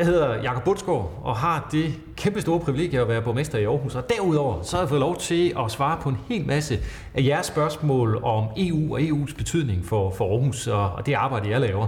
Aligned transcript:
Jeg 0.00 0.08
hedder 0.08 0.42
Jakob 0.42 0.64
Bundsgaard 0.64 1.20
og 1.22 1.36
har 1.36 1.68
det 1.72 1.94
kæmpe 2.16 2.40
store 2.40 2.60
privilegie 2.60 3.00
at 3.00 3.08
være 3.08 3.22
borgmester 3.22 3.58
i 3.58 3.64
Aarhus. 3.64 3.94
Og 3.94 4.10
derudover 4.10 4.62
så 4.62 4.76
har 4.76 4.82
jeg 4.82 4.88
fået 4.88 5.00
lov 5.00 5.16
til 5.16 5.54
at 5.58 5.70
svare 5.70 5.98
på 6.02 6.08
en 6.08 6.18
hel 6.28 6.46
masse 6.46 6.78
af 7.14 7.24
jeres 7.24 7.46
spørgsmål 7.46 8.20
om 8.22 8.44
EU 8.56 8.94
og 8.94 9.00
EU's 9.00 9.36
betydning 9.36 9.84
for, 9.84 10.10
for 10.10 10.32
Aarhus 10.32 10.66
og 10.66 11.06
det 11.06 11.14
arbejde, 11.14 11.50
jeg 11.50 11.60
laver. 11.60 11.86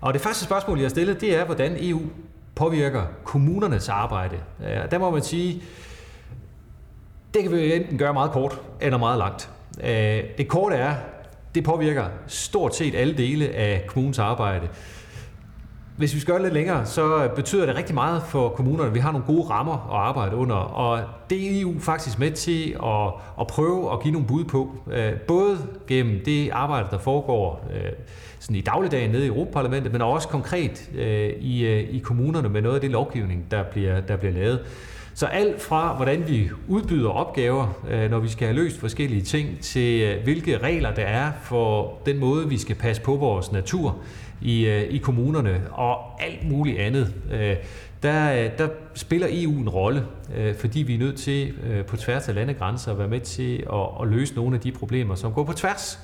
Og 0.00 0.14
det 0.14 0.20
første 0.22 0.44
spørgsmål, 0.44 0.78
jeg 0.78 0.84
har 0.84 0.90
stillet, 0.90 1.20
det 1.20 1.36
er, 1.36 1.44
hvordan 1.44 1.76
EU 1.80 2.00
påvirker 2.54 3.02
kommunernes 3.24 3.88
arbejde. 3.88 4.36
Der 4.90 4.98
må 4.98 5.10
man 5.10 5.22
sige, 5.22 5.62
det 7.34 7.42
kan 7.42 7.52
vi 7.52 7.74
enten 7.74 7.98
gøre 7.98 8.12
meget 8.12 8.30
kort 8.30 8.60
eller 8.80 8.98
meget 8.98 9.18
langt. 9.18 9.50
Øh, 9.82 10.22
det 10.38 10.48
korte 10.48 10.76
er, 10.76 10.94
det 11.54 11.64
påvirker 11.64 12.04
stort 12.26 12.76
set 12.76 12.94
alle 12.94 13.16
dele 13.16 13.48
af 13.48 13.84
kommunens 13.86 14.18
arbejde. 14.18 14.68
Hvis 15.96 16.14
vi 16.14 16.20
skal 16.20 16.32
gøre 16.32 16.38
det 16.38 16.44
lidt 16.44 16.54
længere, 16.54 16.86
så 16.86 17.28
betyder 17.36 17.66
det 17.66 17.76
rigtig 17.76 17.94
meget 17.94 18.22
for 18.22 18.48
kommunerne, 18.48 18.92
vi 18.92 18.98
har 18.98 19.12
nogle 19.12 19.26
gode 19.26 19.50
rammer 19.50 19.74
at 19.74 20.08
arbejde 20.08 20.36
under, 20.36 20.56
og 20.56 21.00
det 21.30 21.46
er 21.46 21.62
EU 21.62 21.74
faktisk 21.80 22.18
med 22.18 22.30
til 22.30 22.76
at, 22.84 23.12
at 23.40 23.46
prøve 23.46 23.92
at 23.92 24.02
give 24.02 24.12
nogle 24.12 24.26
bud 24.26 24.44
på, 24.44 24.76
øh, 24.92 25.12
både 25.12 25.58
gennem 25.86 26.24
det 26.24 26.50
arbejde, 26.50 26.88
der 26.90 26.98
foregår 26.98 27.68
øh, 27.72 27.92
sådan 28.38 28.56
i 28.56 28.60
dagligdagen 28.60 29.10
nede 29.10 29.24
i 29.24 29.28
Europaparlamentet, 29.28 29.92
men 29.92 30.02
også 30.02 30.28
konkret 30.28 30.90
øh, 30.94 31.30
i, 31.40 31.66
i 31.80 31.98
kommunerne 31.98 32.48
med 32.48 32.62
noget 32.62 32.74
af 32.74 32.80
det 32.80 32.90
lovgivning, 32.90 33.50
der 33.50 33.62
bliver, 33.62 34.00
der 34.00 34.16
bliver 34.16 34.32
lavet. 34.32 34.60
Så 35.20 35.26
alt 35.26 35.62
fra, 35.62 35.96
hvordan 35.96 36.28
vi 36.28 36.50
udbyder 36.68 37.08
opgaver, 37.08 37.82
øh, 37.90 38.10
når 38.10 38.18
vi 38.18 38.28
skal 38.28 38.46
have 38.46 38.56
løst 38.56 38.80
forskellige 38.80 39.22
ting, 39.22 39.60
til 39.60 40.00
øh, 40.00 40.22
hvilke 40.24 40.58
regler 40.58 40.94
der 40.94 41.02
er 41.02 41.32
for 41.42 41.98
den 42.06 42.18
måde, 42.18 42.48
vi 42.48 42.58
skal 42.58 42.76
passe 42.76 43.02
på 43.02 43.16
vores 43.16 43.52
natur 43.52 43.96
i, 44.40 44.66
øh, 44.66 44.82
i 44.82 44.98
kommunerne, 44.98 45.62
og 45.72 46.22
alt 46.22 46.48
muligt 46.48 46.78
andet. 46.78 47.14
Der, 48.02 48.48
der 48.48 48.68
spiller 48.94 49.26
EU 49.30 49.52
en 49.52 49.68
rolle, 49.68 50.06
fordi 50.60 50.82
vi 50.82 50.94
er 50.94 50.98
nødt 50.98 51.16
til 51.16 51.52
på 51.86 51.96
tværs 51.96 52.28
af 52.28 52.34
landegrænser 52.34 52.92
at 52.92 52.98
være 52.98 53.08
med 53.08 53.20
til 53.20 53.56
at, 53.72 54.02
at 54.02 54.08
løse 54.08 54.34
nogle 54.34 54.54
af 54.54 54.60
de 54.60 54.72
problemer, 54.72 55.14
som 55.14 55.32
går 55.32 55.44
på 55.44 55.52
tværs 55.52 55.98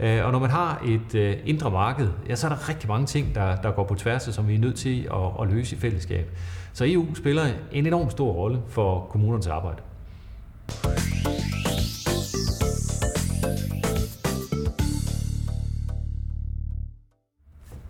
Øh, 0.00 0.26
og 0.26 0.32
når 0.32 0.38
man 0.38 0.50
har 0.50 0.82
et 0.86 1.14
øh, 1.14 1.36
indre 1.44 1.70
marked, 1.70 2.08
ja, 2.28 2.36
så 2.36 2.46
er 2.46 2.50
der 2.50 2.68
rigtig 2.68 2.88
mange 2.88 3.06
ting, 3.06 3.34
der, 3.34 3.56
der 3.56 3.70
går 3.70 3.84
på 3.84 3.94
tværs, 3.94 4.22
som 4.22 4.48
vi 4.48 4.54
er 4.54 4.58
nødt 4.58 4.76
til 4.76 5.08
at, 5.12 5.42
at 5.42 5.54
løse 5.54 5.76
i 5.76 5.78
fællesskab. 5.78 6.30
Så 6.72 6.84
EU 6.88 7.14
spiller 7.14 7.46
en 7.72 7.86
enorm 7.86 8.10
stor 8.10 8.32
rolle 8.32 8.60
for 8.68 9.06
kommunernes 9.10 9.46
arbejde. 9.46 9.82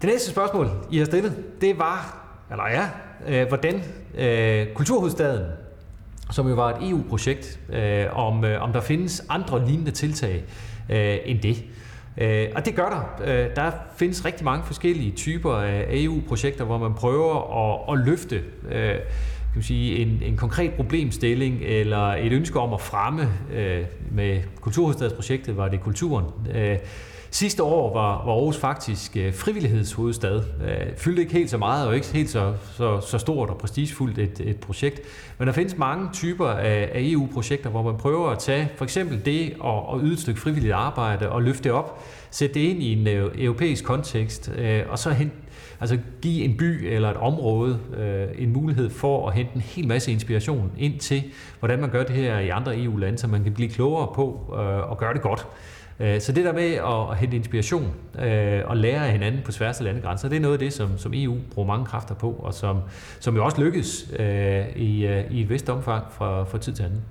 Det 0.02 0.10
næste 0.10 0.30
spørgsmål, 0.30 0.70
I 0.90 0.98
har 0.98 1.04
stillet, 1.04 1.44
det 1.60 1.78
var, 1.78 2.26
eller 2.50 2.64
ja, 2.68 2.88
øh, 3.26 3.48
hvordan 3.48 3.82
øh, 4.18 4.74
Kulturhovedstaden, 4.74 5.46
som 6.30 6.48
jo 6.48 6.54
var 6.54 6.76
et 6.76 6.90
EU-projekt, 6.90 7.60
øh, 7.68 8.06
om, 8.12 8.44
øh, 8.44 8.62
om 8.62 8.72
der 8.72 8.80
findes 8.80 9.26
andre 9.28 9.66
lignende 9.66 9.90
tiltag 9.90 10.44
øh, 10.90 11.18
end 11.24 11.40
det. 11.40 11.64
Øh, 12.20 12.48
og 12.54 12.66
det 12.66 12.74
gør 12.74 12.88
der. 12.88 13.22
Øh, 13.24 13.56
der 13.56 13.70
findes 13.96 14.24
rigtig 14.24 14.44
mange 14.44 14.64
forskellige 14.66 15.10
typer 15.10 15.54
af 15.54 15.86
EU-projekter, 15.90 16.64
hvor 16.64 16.78
man 16.78 16.94
prøver 16.94 17.34
at, 17.62 17.98
at 17.98 18.06
løfte 18.06 18.42
øh, 18.70 18.94
kan 19.50 19.56
man 19.56 19.62
sige, 19.62 19.96
en, 19.96 20.22
en 20.22 20.36
konkret 20.36 20.72
problemstilling 20.72 21.60
eller 21.62 22.06
et 22.06 22.32
ønske 22.32 22.60
om 22.60 22.72
at 22.72 22.80
fremme 22.80 23.28
øh, 23.52 23.84
med 24.10 24.40
Kulturhovedstadsprojektet 24.60 25.56
var 25.56 25.68
det 25.68 25.80
kulturen. 25.80 26.26
Øh, 26.54 26.78
Sidste 27.32 27.62
år 27.62 27.94
var, 27.94 28.24
var 28.24 28.32
Aarhus 28.32 28.56
faktisk 28.56 29.16
øh, 29.16 29.34
frivillighedshovedstad. 29.34 30.42
Øh, 30.64 30.96
fyldte 30.96 31.22
ikke 31.22 31.32
helt 31.32 31.50
så 31.50 31.58
meget 31.58 31.86
og 31.86 31.94
ikke 31.94 32.06
helt 32.06 32.30
så, 32.30 32.54
så, 32.76 33.00
så 33.00 33.18
stort 33.18 33.50
og 33.50 33.58
prestigefuldt 33.58 34.18
et, 34.18 34.40
et 34.40 34.60
projekt. 34.60 35.00
Men 35.38 35.48
der 35.48 35.52
findes 35.54 35.76
mange 35.76 36.08
typer 36.12 36.48
af, 36.48 36.90
af 36.94 37.00
EU-projekter, 37.02 37.70
hvor 37.70 37.82
man 37.82 37.96
prøver 37.96 38.30
at 38.30 38.38
tage 38.38 38.68
for 38.76 38.84
eksempel 38.84 39.24
det 39.24 39.52
og, 39.60 39.88
og 39.88 40.00
yde 40.02 40.12
et 40.12 40.18
stykke 40.18 40.40
frivilligt 40.40 40.72
arbejde 40.72 41.28
og 41.28 41.42
løfte 41.42 41.64
det 41.64 41.72
op, 41.72 42.04
sætte 42.30 42.54
det 42.54 42.60
ind 42.60 42.82
i 42.82 42.92
en 42.92 43.08
øh, 43.08 43.30
europæisk 43.38 43.84
kontekst, 43.84 44.52
øh, 44.58 44.82
og 44.88 44.98
så 44.98 45.10
hente 45.10 45.36
Altså 45.80 45.98
give 46.22 46.44
en 46.44 46.56
by 46.56 46.86
eller 46.86 47.10
et 47.10 47.16
område 47.16 47.78
øh, 47.96 48.28
en 48.42 48.52
mulighed 48.52 48.90
for 48.90 49.28
at 49.28 49.34
hente 49.34 49.52
en 49.54 49.60
hel 49.60 49.88
masse 49.88 50.12
inspiration 50.12 50.72
ind 50.78 50.98
til, 50.98 51.22
hvordan 51.58 51.80
man 51.80 51.90
gør 51.90 52.02
det 52.02 52.16
her 52.16 52.38
i 52.38 52.48
andre 52.48 52.78
EU-lande, 52.78 53.18
så 53.18 53.26
man 53.26 53.44
kan 53.44 53.54
blive 53.54 53.68
klogere 53.68 54.08
på 54.14 54.54
øh, 54.54 54.90
og 54.90 54.98
gøre 54.98 55.14
det 55.14 55.22
godt. 55.22 55.46
Øh, 56.00 56.20
så 56.20 56.32
det 56.32 56.44
der 56.44 56.52
med 56.52 56.72
at 56.72 57.16
hente 57.16 57.36
inspiration 57.36 57.94
øh, 58.18 58.62
og 58.64 58.76
lære 58.76 59.06
af 59.06 59.12
hinanden 59.12 59.40
på 59.44 59.52
tværs 59.52 59.78
af 59.78 59.84
landegrænser, 59.84 60.28
det 60.28 60.36
er 60.36 60.40
noget 60.40 60.54
af 60.54 60.58
det, 60.58 60.72
som, 60.72 60.98
som 60.98 61.12
EU 61.14 61.36
bruger 61.54 61.66
mange 61.68 61.86
kræfter 61.86 62.14
på, 62.14 62.32
og 62.32 62.54
som, 62.54 62.80
som 63.20 63.36
jo 63.36 63.44
også 63.44 63.60
lykkes 63.60 64.10
øh, 64.18 64.76
i, 64.76 65.06
i 65.30 65.40
et 65.40 65.48
vist 65.50 65.68
omfang 65.68 66.04
fra, 66.12 66.44
fra 66.44 66.58
tid 66.58 66.72
til 66.72 66.82
anden. 66.82 67.02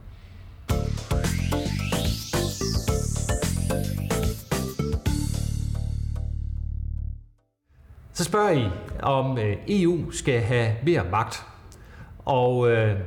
Så 8.13 8.23
spørger 8.23 8.51
I, 8.51 8.69
om 9.01 9.37
EU 9.67 10.11
skal 10.11 10.41
have 10.41 10.71
mere 10.85 11.03
magt. 11.11 11.43
Og 12.25 12.71
øh, 12.71 12.99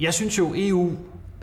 jeg 0.00 0.14
synes 0.14 0.38
jo, 0.38 0.52
EU 0.56 0.96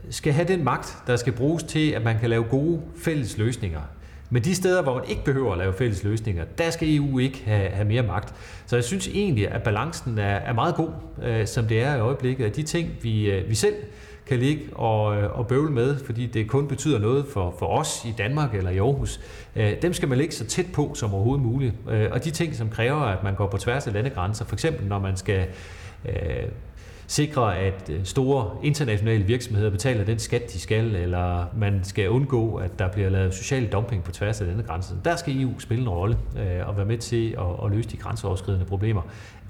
skal 0.09 0.33
have 0.33 0.47
den 0.47 0.63
magt, 0.63 0.97
der 1.07 1.15
skal 1.15 1.33
bruges 1.33 1.63
til, 1.63 1.91
at 1.91 2.03
man 2.03 2.19
kan 2.19 2.29
lave 2.29 2.43
gode 2.43 2.81
fælles 3.03 3.37
løsninger. 3.37 3.81
Men 4.29 4.43
de 4.43 4.55
steder, 4.55 4.83
hvor 4.83 4.95
man 4.95 5.03
ikke 5.09 5.23
behøver 5.23 5.51
at 5.51 5.57
lave 5.57 5.73
fælles 5.73 6.03
løsninger, 6.03 6.45
der 6.57 6.69
skal 6.69 6.95
EU 6.95 7.19
ikke 7.19 7.43
have, 7.45 7.69
have 7.69 7.87
mere 7.87 8.03
magt. 8.03 8.33
Så 8.65 8.75
jeg 8.75 8.83
synes 8.83 9.07
egentlig, 9.07 9.51
at 9.51 9.63
balancen 9.63 10.17
er, 10.17 10.23
er 10.23 10.53
meget 10.53 10.75
god, 10.75 10.89
øh, 11.23 11.47
som 11.47 11.65
det 11.65 11.81
er 11.81 11.95
i 11.95 11.99
øjeblikket. 11.99 12.45
At 12.45 12.55
de 12.55 12.63
ting, 12.63 12.89
vi, 13.01 13.31
øh, 13.31 13.49
vi 13.49 13.55
selv 13.55 13.75
kan 14.25 14.39
ligge 14.39 14.63
og, 14.75 15.17
øh, 15.17 15.39
og 15.39 15.47
bøvle 15.47 15.71
med, 15.71 15.97
fordi 16.05 16.25
det 16.25 16.47
kun 16.47 16.67
betyder 16.67 16.99
noget 16.99 17.25
for, 17.33 17.55
for 17.59 17.65
os 17.65 18.05
i 18.05 18.13
Danmark 18.17 18.55
eller 18.55 18.69
i 18.69 18.77
Aarhus, 18.77 19.19
øh, 19.55 19.81
dem 19.81 19.93
skal 19.93 20.09
man 20.09 20.17
ligge 20.17 20.35
så 20.35 20.45
tæt 20.45 20.65
på 20.73 20.91
som 20.95 21.13
overhovedet 21.13 21.45
muligt. 21.45 21.73
Øh, 21.89 22.07
og 22.11 22.25
de 22.25 22.31
ting, 22.31 22.55
som 22.55 22.69
kræver, 22.69 23.01
at 23.01 23.23
man 23.23 23.35
går 23.35 23.47
på 23.47 23.57
tværs 23.57 23.87
af 23.87 23.93
landegrænser, 23.93 24.45
for 24.45 24.55
eksempel 24.55 24.87
når 24.87 24.99
man 24.99 25.17
skal 25.17 25.47
øh, 26.05 26.13
sikre, 27.07 27.57
at 27.57 27.89
øh, 27.89 27.99
store 28.03 28.49
internationale 28.63 29.23
virksomheder 29.23 29.69
betaler 29.69 30.03
den 30.03 30.19
skat, 30.19 30.53
de 30.53 30.59
skal, 30.59 30.95
eller 30.95 31.45
man 31.57 31.79
skal 31.83 32.09
undgå, 32.09 32.55
at 32.55 32.79
der 32.79 32.87
bliver 32.87 33.09
lavet 33.09 33.33
social 33.33 33.67
dumping 33.67 34.03
på 34.03 34.11
tværs 34.11 34.41
af 34.41 34.47
denne 34.47 34.63
grænse. 34.63 34.95
Der 35.05 35.15
skal 35.15 35.41
EU 35.41 35.59
spille 35.59 35.81
en 35.81 35.89
rolle 35.89 36.17
øh, 36.37 36.67
og 36.67 36.77
være 36.77 36.85
med 36.85 36.97
til 36.97 37.31
at, 37.31 37.65
at 37.65 37.71
løse 37.71 37.89
de 37.89 37.97
grænseoverskridende 37.97 38.65
problemer. 38.65 39.01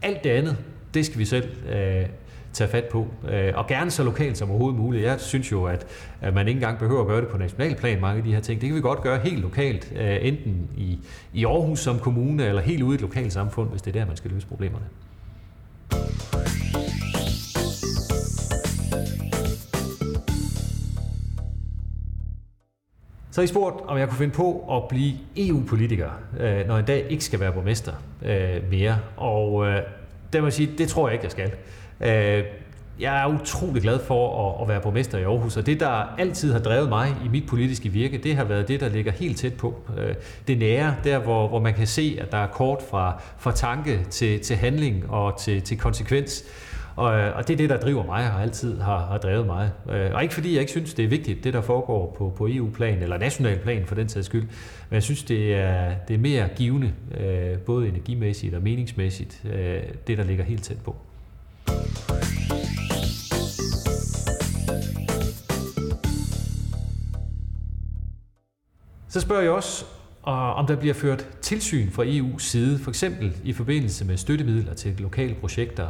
Alt 0.01 0.23
det 0.23 0.29
andet, 0.29 0.57
det 0.93 1.05
skal 1.05 1.19
vi 1.19 1.25
selv 1.25 1.49
øh, 1.69 2.05
tage 2.53 2.69
fat 2.69 2.85
på, 2.85 3.07
og 3.55 3.67
gerne 3.67 3.91
så 3.91 4.03
lokalt 4.03 4.37
som 4.37 4.49
overhovedet 4.49 4.79
muligt. 4.79 5.03
Jeg 5.03 5.19
synes 5.19 5.51
jo, 5.51 5.65
at, 5.65 5.87
man 6.33 6.47
ikke 6.47 6.57
engang 6.57 6.79
behøver 6.79 7.01
at 7.01 7.07
gøre 7.07 7.21
det 7.21 7.27
på 7.27 7.37
nationalplan, 7.37 8.01
mange 8.01 8.17
af 8.17 8.23
de 8.23 8.33
her 8.33 8.39
ting. 8.39 8.61
Det 8.61 8.69
kan 8.69 8.75
vi 8.75 8.81
godt 8.81 9.01
gøre 9.01 9.19
helt 9.19 9.41
lokalt, 9.41 9.93
enten 10.21 10.69
i, 10.77 10.99
i 11.33 11.45
Aarhus 11.45 11.79
som 11.79 11.99
kommune, 11.99 12.45
eller 12.45 12.61
helt 12.61 12.83
ude 12.83 12.93
i 12.93 12.95
et 12.95 13.01
lokalt 13.01 13.33
samfund, 13.33 13.69
hvis 13.69 13.81
det 13.81 13.95
er 13.95 13.99
der, 13.99 14.07
man 14.07 14.17
skal 14.17 14.31
løse 14.31 14.47
problemerne. 14.47 14.85
Så 23.37 23.41
I 23.41 23.47
spurgt, 23.47 23.75
om 23.87 23.97
jeg 23.97 24.07
kunne 24.07 24.17
finde 24.17 24.33
på 24.33 24.75
at 24.77 24.83
blive 24.89 25.13
EU-politiker, 25.37 26.09
øh, 26.39 26.67
når 26.67 26.77
en 26.77 26.85
dag 26.85 27.05
ikke 27.09 27.23
skal 27.23 27.39
være 27.39 27.51
borgmester 27.51 27.93
øh, 28.25 28.69
mere. 28.71 28.99
Og 29.17 29.67
øh, 29.67 29.81
det 30.33 30.41
må 30.41 30.47
jeg 30.47 30.53
sige, 30.53 30.71
det 30.77 30.87
tror 30.89 31.07
jeg 31.07 31.13
ikke, 31.13 31.23
jeg 31.23 31.31
skal. 31.31 31.51
Øh, 32.01 32.43
jeg 32.99 33.21
er 33.21 33.27
utrolig 33.41 33.81
glad 33.81 33.99
for 33.99 34.61
at, 34.61 34.67
være 34.67 34.81
borgmester 34.81 35.17
i 35.17 35.23
Aarhus, 35.23 35.57
og 35.57 35.65
det, 35.65 35.79
der 35.79 36.15
altid 36.17 36.51
har 36.53 36.59
drevet 36.59 36.89
mig 36.89 37.15
i 37.25 37.27
mit 37.27 37.47
politiske 37.47 37.89
virke, 37.89 38.17
det 38.17 38.35
har 38.35 38.43
været 38.43 38.67
det, 38.67 38.79
der 38.79 38.89
ligger 38.89 39.11
helt 39.11 39.37
tæt 39.37 39.53
på. 39.53 39.75
Øh, 39.97 40.15
det 40.47 40.57
nære, 40.57 40.95
der 41.03 41.19
hvor, 41.19 41.47
hvor 41.47 41.59
man 41.59 41.73
kan 41.73 41.87
se, 41.87 42.17
at 42.21 42.31
der 42.31 42.37
er 42.37 42.47
kort 42.47 42.79
fra, 42.89 43.21
fra 43.37 43.51
tanke 43.51 43.99
til, 44.09 44.39
til 44.39 44.55
handling 44.55 45.09
og 45.09 45.39
til, 45.39 45.61
til 45.61 45.77
konsekvens. 45.77 46.43
Og, 46.97 47.19
øh, 47.19 47.35
og 47.35 47.47
det 47.47 47.53
er 47.53 47.57
det, 47.57 47.69
der 47.69 47.77
driver 47.77 48.05
mig 48.05 48.33
og 48.33 48.41
altid 48.41 48.79
har, 48.79 49.05
har 49.05 49.17
drevet 49.17 49.45
mig. 49.45 49.71
Øh, 49.89 50.11
og 50.13 50.23
ikke 50.23 50.33
fordi 50.33 50.53
jeg 50.53 50.59
ikke 50.59 50.71
synes, 50.71 50.93
det 50.93 51.05
er 51.05 51.09
vigtigt, 51.09 51.43
det 51.43 51.53
der 51.53 51.61
foregår 51.61 52.15
på, 52.17 52.33
på 52.37 52.47
EU-plan, 52.47 53.03
eller 53.03 53.17
national 53.17 53.59
plan 53.59 53.85
for 53.85 53.95
den 53.95 54.09
sags 54.09 54.25
skyld, 54.25 54.41
men 54.89 54.93
jeg 54.93 55.03
synes, 55.03 55.23
det 55.23 55.55
er, 55.55 55.95
det 56.07 56.13
er 56.13 56.17
mere 56.17 56.49
givende, 56.55 56.93
øh, 57.19 57.57
både 57.57 57.87
energimæssigt 57.87 58.55
og 58.55 58.61
meningsmæssigt, 58.61 59.43
det 60.07 60.17
der 60.17 60.23
ligger 60.23 60.43
helt 60.43 60.63
tæt 60.63 60.77
på. 60.85 60.95
Så 69.09 69.21
spørger 69.21 69.41
jeg 69.41 69.51
også, 69.51 69.85
om 70.23 70.65
der 70.65 70.75
bliver 70.75 70.93
ført 70.93 71.27
tilsyn 71.41 71.91
fra 71.91 72.03
EU's 72.05 72.39
side, 72.39 72.79
for 72.79 72.91
eksempel 72.91 73.35
i 73.43 73.53
forbindelse 73.53 74.05
med 74.05 74.17
støttemidler 74.17 74.73
til 74.73 74.95
lokale 74.99 75.35
projekter. 75.35 75.87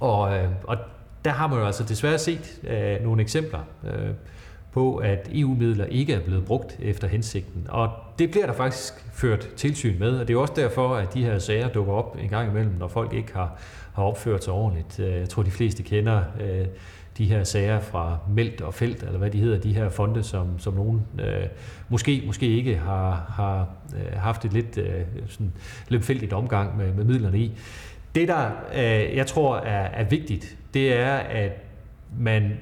Og, 0.00 0.38
øh, 0.38 0.48
og 0.64 0.76
der 1.24 1.30
har 1.30 1.46
man 1.46 1.58
jo 1.58 1.66
altså 1.66 1.84
desværre 1.84 2.18
set 2.18 2.60
øh, 2.68 3.02
nogle 3.02 3.22
eksempler 3.22 3.60
øh, 3.84 4.10
på, 4.72 4.96
at 4.96 5.28
EU-midler 5.32 5.84
ikke 5.84 6.12
er 6.12 6.20
blevet 6.20 6.44
brugt 6.44 6.76
efter 6.82 7.08
hensigten. 7.08 7.66
Og 7.68 7.90
det 8.18 8.30
bliver 8.30 8.46
der 8.46 8.52
faktisk 8.52 9.06
ført 9.12 9.48
tilsyn 9.56 9.98
med, 9.98 10.18
og 10.18 10.28
det 10.28 10.34
er 10.34 10.38
også 10.38 10.54
derfor, 10.56 10.94
at 10.94 11.14
de 11.14 11.24
her 11.24 11.38
sager 11.38 11.68
dukker 11.68 11.92
op 11.92 12.16
en 12.20 12.28
gang 12.28 12.50
imellem, 12.50 12.74
når 12.78 12.88
folk 12.88 13.12
ikke 13.12 13.32
har, 13.34 13.58
har 13.92 14.02
opført 14.02 14.44
sig 14.44 14.52
ordentligt. 14.52 15.00
Øh, 15.00 15.14
jeg 15.14 15.28
tror, 15.28 15.42
de 15.42 15.50
fleste 15.50 15.82
kender 15.82 16.22
øh, 16.40 16.66
de 17.18 17.24
her 17.24 17.44
sager 17.44 17.80
fra 17.80 18.18
Meldt 18.28 18.60
og 18.60 18.74
Felt, 18.74 19.02
eller 19.02 19.18
hvad 19.18 19.30
de 19.30 19.38
hedder, 19.38 19.58
de 19.58 19.74
her 19.74 19.88
fonde, 19.88 20.22
som, 20.22 20.58
som 20.58 20.74
nogen 20.74 21.02
øh, 21.20 21.46
måske, 21.88 22.22
måske 22.26 22.46
ikke 22.46 22.76
har, 22.76 23.32
har 23.36 23.68
øh, 23.94 24.18
haft 24.18 24.44
et 24.44 24.52
lidt 24.52 24.78
øh, 24.78 25.00
sådan 25.28 25.52
lemfældigt 25.88 26.32
omgang 26.32 26.76
med, 26.76 26.92
med 26.92 27.04
midlerne 27.04 27.38
i. 27.38 27.58
Det, 28.16 28.28
der 28.28 28.50
øh, 28.74 29.16
jeg 29.16 29.26
tror 29.26 29.56
er, 29.56 29.88
er 30.00 30.04
vigtigt, 30.04 30.56
det 30.74 30.92
er, 30.92 31.14
at 31.14 31.52
man 32.18 32.52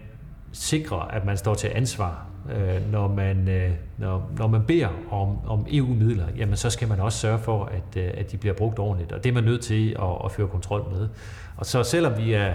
sikrer, 0.53 0.99
at 0.99 1.25
man 1.25 1.37
står 1.37 1.55
til 1.55 1.71
ansvar, 1.75 2.27
øh, 2.53 2.93
når, 2.93 3.09
man, 3.09 3.49
øh, 3.49 3.71
når, 3.99 4.31
når 4.39 4.47
man 4.47 4.63
beder 4.67 4.89
om, 5.11 5.47
om 5.47 5.67
EU-midler, 5.71 6.27
jamen 6.37 6.57
så 6.57 6.71
skal 6.71 6.89
man 6.89 7.01
også 7.01 7.19
sørge 7.19 7.39
for, 7.39 7.65
at, 7.65 8.03
øh, 8.03 8.11
at 8.15 8.33
de 8.33 8.37
bliver 8.37 8.55
brugt 8.55 8.79
ordentligt, 8.79 9.13
og 9.13 9.25
det 9.25 9.31
er 9.31 9.35
man 9.35 9.45
nødt 9.45 9.63
til 9.63 9.91
at, 9.91 10.25
at 10.25 10.33
føre 10.33 10.49
kontrol 10.49 10.93
med. 10.93 11.09
Og 11.57 11.67
så 11.67 11.83
selvom 11.83 12.13
vi 12.19 12.33
er, 12.33 12.53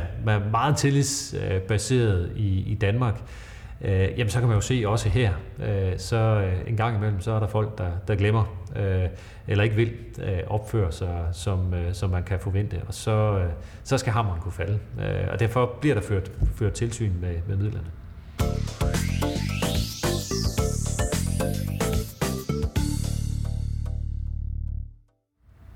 meget 0.52 0.78
tillidsbaseret 0.78 2.32
i, 2.36 2.72
i 2.72 2.76
Danmark, 2.76 3.14
øh, 3.14 3.28
Øh, 3.82 4.10
jamen 4.18 4.30
så 4.30 4.40
kan 4.40 4.48
man 4.48 4.56
jo 4.56 4.62
se 4.62 4.84
også 4.86 5.10
her, 5.10 5.34
øh, 5.60 5.98
så 5.98 6.18
øh, 6.18 6.70
en 6.70 6.78
gang 6.78 6.96
imellem, 6.96 7.22
så 7.22 7.32
er 7.32 7.40
der 7.40 7.48
folk, 7.48 7.78
der, 7.78 7.92
der 8.08 8.16
glemmer, 8.16 8.58
øh, 8.76 9.06
eller 9.48 9.64
ikke 9.64 9.76
vil 9.76 9.94
øh, 10.22 10.40
opføre 10.48 10.92
sig, 10.92 11.26
som, 11.32 11.74
øh, 11.74 11.94
som 11.94 12.10
man 12.10 12.24
kan 12.24 12.40
forvente, 12.40 12.82
og 12.88 12.94
så, 12.94 13.40
øh, 13.40 13.50
så 13.84 13.98
skal 13.98 14.14
hammeren 14.14 14.42
kunne 14.42 14.52
falde. 14.52 14.80
Øh, 15.00 15.28
og 15.32 15.40
derfor 15.40 15.78
bliver 15.82 15.96
der 15.96 16.02
ført, 16.02 16.32
ført 16.56 16.74
tilsyn 16.74 17.12
med, 17.22 17.36
med 17.48 17.58
midlerne. 17.58 17.88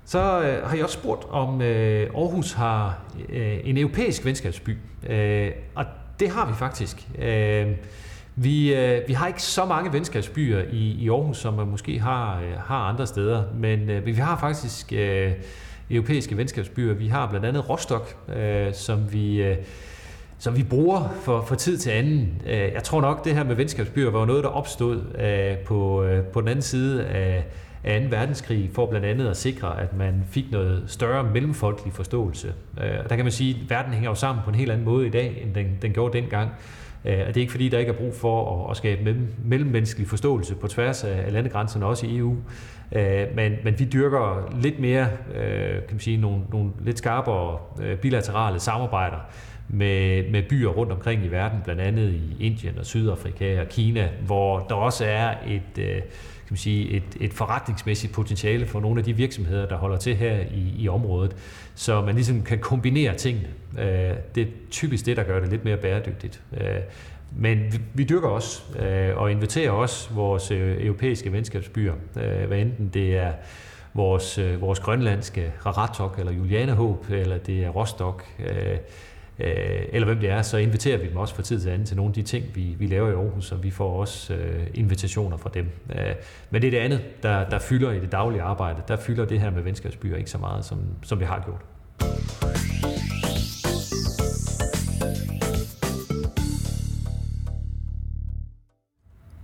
Så 0.04 0.42
øh, 0.42 0.68
har 0.68 0.76
jeg 0.76 0.84
også 0.84 0.98
spurgt, 0.98 1.24
om 1.30 1.62
øh, 1.62 2.10
Aarhus 2.14 2.52
har 2.52 3.02
øh, 3.28 3.58
en 3.64 3.78
europæisk 3.78 4.24
venskabsby. 4.24 4.78
Øh, 5.06 5.50
og 5.74 5.84
det 6.24 6.32
har 6.32 6.46
vi 6.46 6.54
faktisk. 6.54 7.08
Øh, 7.18 7.66
vi, 8.36 8.74
øh, 8.74 9.08
vi 9.08 9.12
har 9.12 9.26
ikke 9.26 9.42
så 9.42 9.64
mange 9.64 9.92
venskabsbyer 9.92 10.62
i, 10.72 10.96
i 10.98 11.08
Aarhus, 11.08 11.36
som 11.36 11.54
man 11.54 11.66
måske 11.66 11.98
har, 11.98 12.40
øh, 12.40 12.52
har 12.58 12.88
andre 12.88 13.06
steder, 13.06 13.42
men 13.54 13.90
øh, 13.90 14.06
vi 14.06 14.12
har 14.12 14.38
faktisk 14.38 14.92
øh, 14.92 15.32
europæiske 15.90 16.36
venskabsbyer. 16.36 16.94
Vi 16.94 17.08
har 17.08 17.30
blandt 17.30 17.46
andet 17.46 17.70
Rostock, 17.70 18.16
øh, 18.36 18.74
som 18.74 19.12
vi... 19.12 19.42
Øh, 19.42 19.56
som 20.38 20.56
vi 20.56 20.62
bruger 20.62 21.14
for, 21.22 21.42
for 21.42 21.54
tid 21.54 21.78
til 21.78 21.90
anden. 21.90 22.42
Øh, 22.46 22.72
jeg 22.72 22.82
tror 22.82 23.00
nok, 23.00 23.24
det 23.24 23.34
her 23.34 23.44
med 23.44 23.54
venskabsbyer 23.54 24.10
var 24.10 24.24
noget, 24.24 24.44
der 24.44 24.50
opstod 24.50 25.00
øh, 25.18 25.58
på, 25.58 26.02
øh, 26.02 26.24
på 26.24 26.40
den 26.40 26.48
anden 26.48 26.62
side 26.62 27.04
af, 27.04 27.44
af 27.84 28.00
2. 28.00 28.06
verdenskrig, 28.16 28.70
for 28.72 28.86
blandt 28.86 29.06
andet 29.06 29.28
at 29.28 29.36
sikre, 29.36 29.80
at 29.80 29.96
man 29.96 30.24
fik 30.30 30.44
noget 30.50 30.84
større 30.86 31.24
mellemfolkelig 31.24 31.92
forståelse. 31.92 32.52
Øh, 32.80 32.90
og 33.04 33.10
der 33.10 33.16
kan 33.16 33.24
man 33.24 33.32
sige, 33.32 33.50
at 33.50 33.70
verden 33.70 33.92
hænger 33.92 34.10
jo 34.10 34.14
sammen 34.14 34.44
på 34.44 34.50
en 34.50 34.56
helt 34.56 34.70
anden 34.70 34.84
måde 34.84 35.06
i 35.06 35.10
dag, 35.10 35.42
end 35.42 35.54
den, 35.54 35.78
den 35.82 35.92
gjorde 35.92 36.18
dengang. 36.20 36.50
Øh, 37.04 37.18
og 37.20 37.26
det 37.26 37.36
er 37.36 37.40
ikke 37.40 37.52
fordi, 37.52 37.68
der 37.68 37.78
ikke 37.78 37.92
er 37.92 37.96
brug 37.96 38.14
for 38.14 38.64
at, 38.64 38.70
at 38.70 38.76
skabe 38.76 39.16
mellemmenneskelig 39.44 40.08
forståelse 40.08 40.54
på 40.54 40.68
tværs 40.68 41.04
af 41.04 41.32
landegrænserne, 41.32 41.86
også 41.86 42.06
i 42.06 42.18
EU. 42.18 42.36
Øh, 42.92 43.26
men, 43.34 43.52
men 43.64 43.78
vi 43.78 43.84
dyrker 43.84 44.52
lidt 44.62 44.78
mere, 44.78 45.08
kan 45.72 45.90
man 45.90 46.00
sige, 46.00 46.16
nogle, 46.16 46.40
nogle 46.52 46.70
lidt 46.80 46.98
skarpere 46.98 47.58
bilaterale 47.96 48.60
samarbejder 48.60 49.16
med, 49.68 50.30
med 50.30 50.42
byer 50.42 50.68
rundt 50.68 50.92
omkring 50.92 51.24
i 51.24 51.28
verden, 51.28 51.60
blandt 51.64 51.80
andet 51.80 52.12
i 52.12 52.36
Indien 52.40 52.78
og 52.78 52.86
Sydafrika 52.86 53.60
og 53.60 53.68
Kina, 53.68 54.08
hvor 54.26 54.58
der 54.58 54.74
også 54.74 55.04
er 55.04 55.34
et, 55.46 56.02
skal 56.56 56.70
man 56.70 56.74
sige, 56.74 56.90
et, 56.90 57.02
et 57.20 57.32
forretningsmæssigt 57.32 58.12
potentiale 58.12 58.66
for 58.66 58.80
nogle 58.80 58.98
af 58.98 59.04
de 59.04 59.12
virksomheder, 59.12 59.66
der 59.66 59.76
holder 59.76 59.96
til 59.96 60.16
her 60.16 60.40
i, 60.40 60.74
i 60.78 60.88
området, 60.88 61.36
så 61.74 62.00
man 62.00 62.14
ligesom 62.14 62.42
kan 62.42 62.58
kombinere 62.58 63.14
tingene. 63.14 63.48
Øh, 63.78 64.16
det 64.34 64.42
er 64.42 64.46
typisk 64.70 65.06
det, 65.06 65.16
der 65.16 65.22
gør 65.22 65.40
det 65.40 65.48
lidt 65.48 65.64
mere 65.64 65.76
bæredygtigt. 65.76 66.42
Øh, 66.56 66.66
men 67.36 67.58
vi, 67.72 67.80
vi 67.94 68.04
dyrker 68.04 68.28
også 68.28 68.62
øh, 68.78 69.16
og 69.16 69.30
inviterer 69.30 69.70
også 69.70 70.14
vores 70.14 70.50
europæiske 70.50 71.32
venskabsbyer, 71.32 71.94
hvad 72.46 72.58
enten 72.58 72.90
det 72.94 73.16
er 73.16 73.32
vores, 73.94 74.40
vores 74.60 74.80
grønlandske 74.80 75.52
Raratok 75.66 76.18
eller 76.18 76.32
Julianehåb, 76.32 77.06
eller 77.10 77.38
det 77.38 77.64
er 77.64 77.68
Rostock, 77.68 78.24
øh, 78.38 78.76
Øh, 79.38 79.82
eller 79.92 80.06
hvem 80.06 80.18
det 80.18 80.30
er, 80.30 80.42
så 80.42 80.56
inviterer 80.56 80.98
vi 80.98 81.08
dem 81.08 81.16
også 81.16 81.34
fra 81.34 81.42
tid 81.42 81.60
til 81.60 81.68
anden 81.68 81.86
til 81.86 81.96
nogle 81.96 82.10
af 82.10 82.14
de 82.14 82.22
ting, 82.22 82.44
vi, 82.54 82.76
vi 82.78 82.86
laver 82.86 83.08
i 83.08 83.12
Aarhus, 83.12 83.52
og 83.52 83.62
vi 83.62 83.70
får 83.70 84.00
også 84.00 84.34
øh, 84.34 84.66
invitationer 84.74 85.36
fra 85.36 85.50
dem. 85.54 85.68
Øh, 85.90 86.14
men 86.50 86.62
det 86.62 86.66
er 86.66 86.70
det 86.70 86.78
andet, 86.78 87.00
der, 87.22 87.48
der 87.48 87.58
fylder 87.58 87.92
i 87.92 88.00
det 88.00 88.12
daglige 88.12 88.42
arbejde. 88.42 88.82
Der 88.88 88.96
fylder 88.96 89.24
det 89.24 89.40
her 89.40 89.50
med 89.50 89.62
venskabsbyer 89.62 90.16
ikke 90.16 90.30
så 90.30 90.38
meget, 90.38 90.64
som, 90.64 90.78
som 91.02 91.20
vi 91.20 91.24
har 91.24 91.42
gjort. 91.44 91.60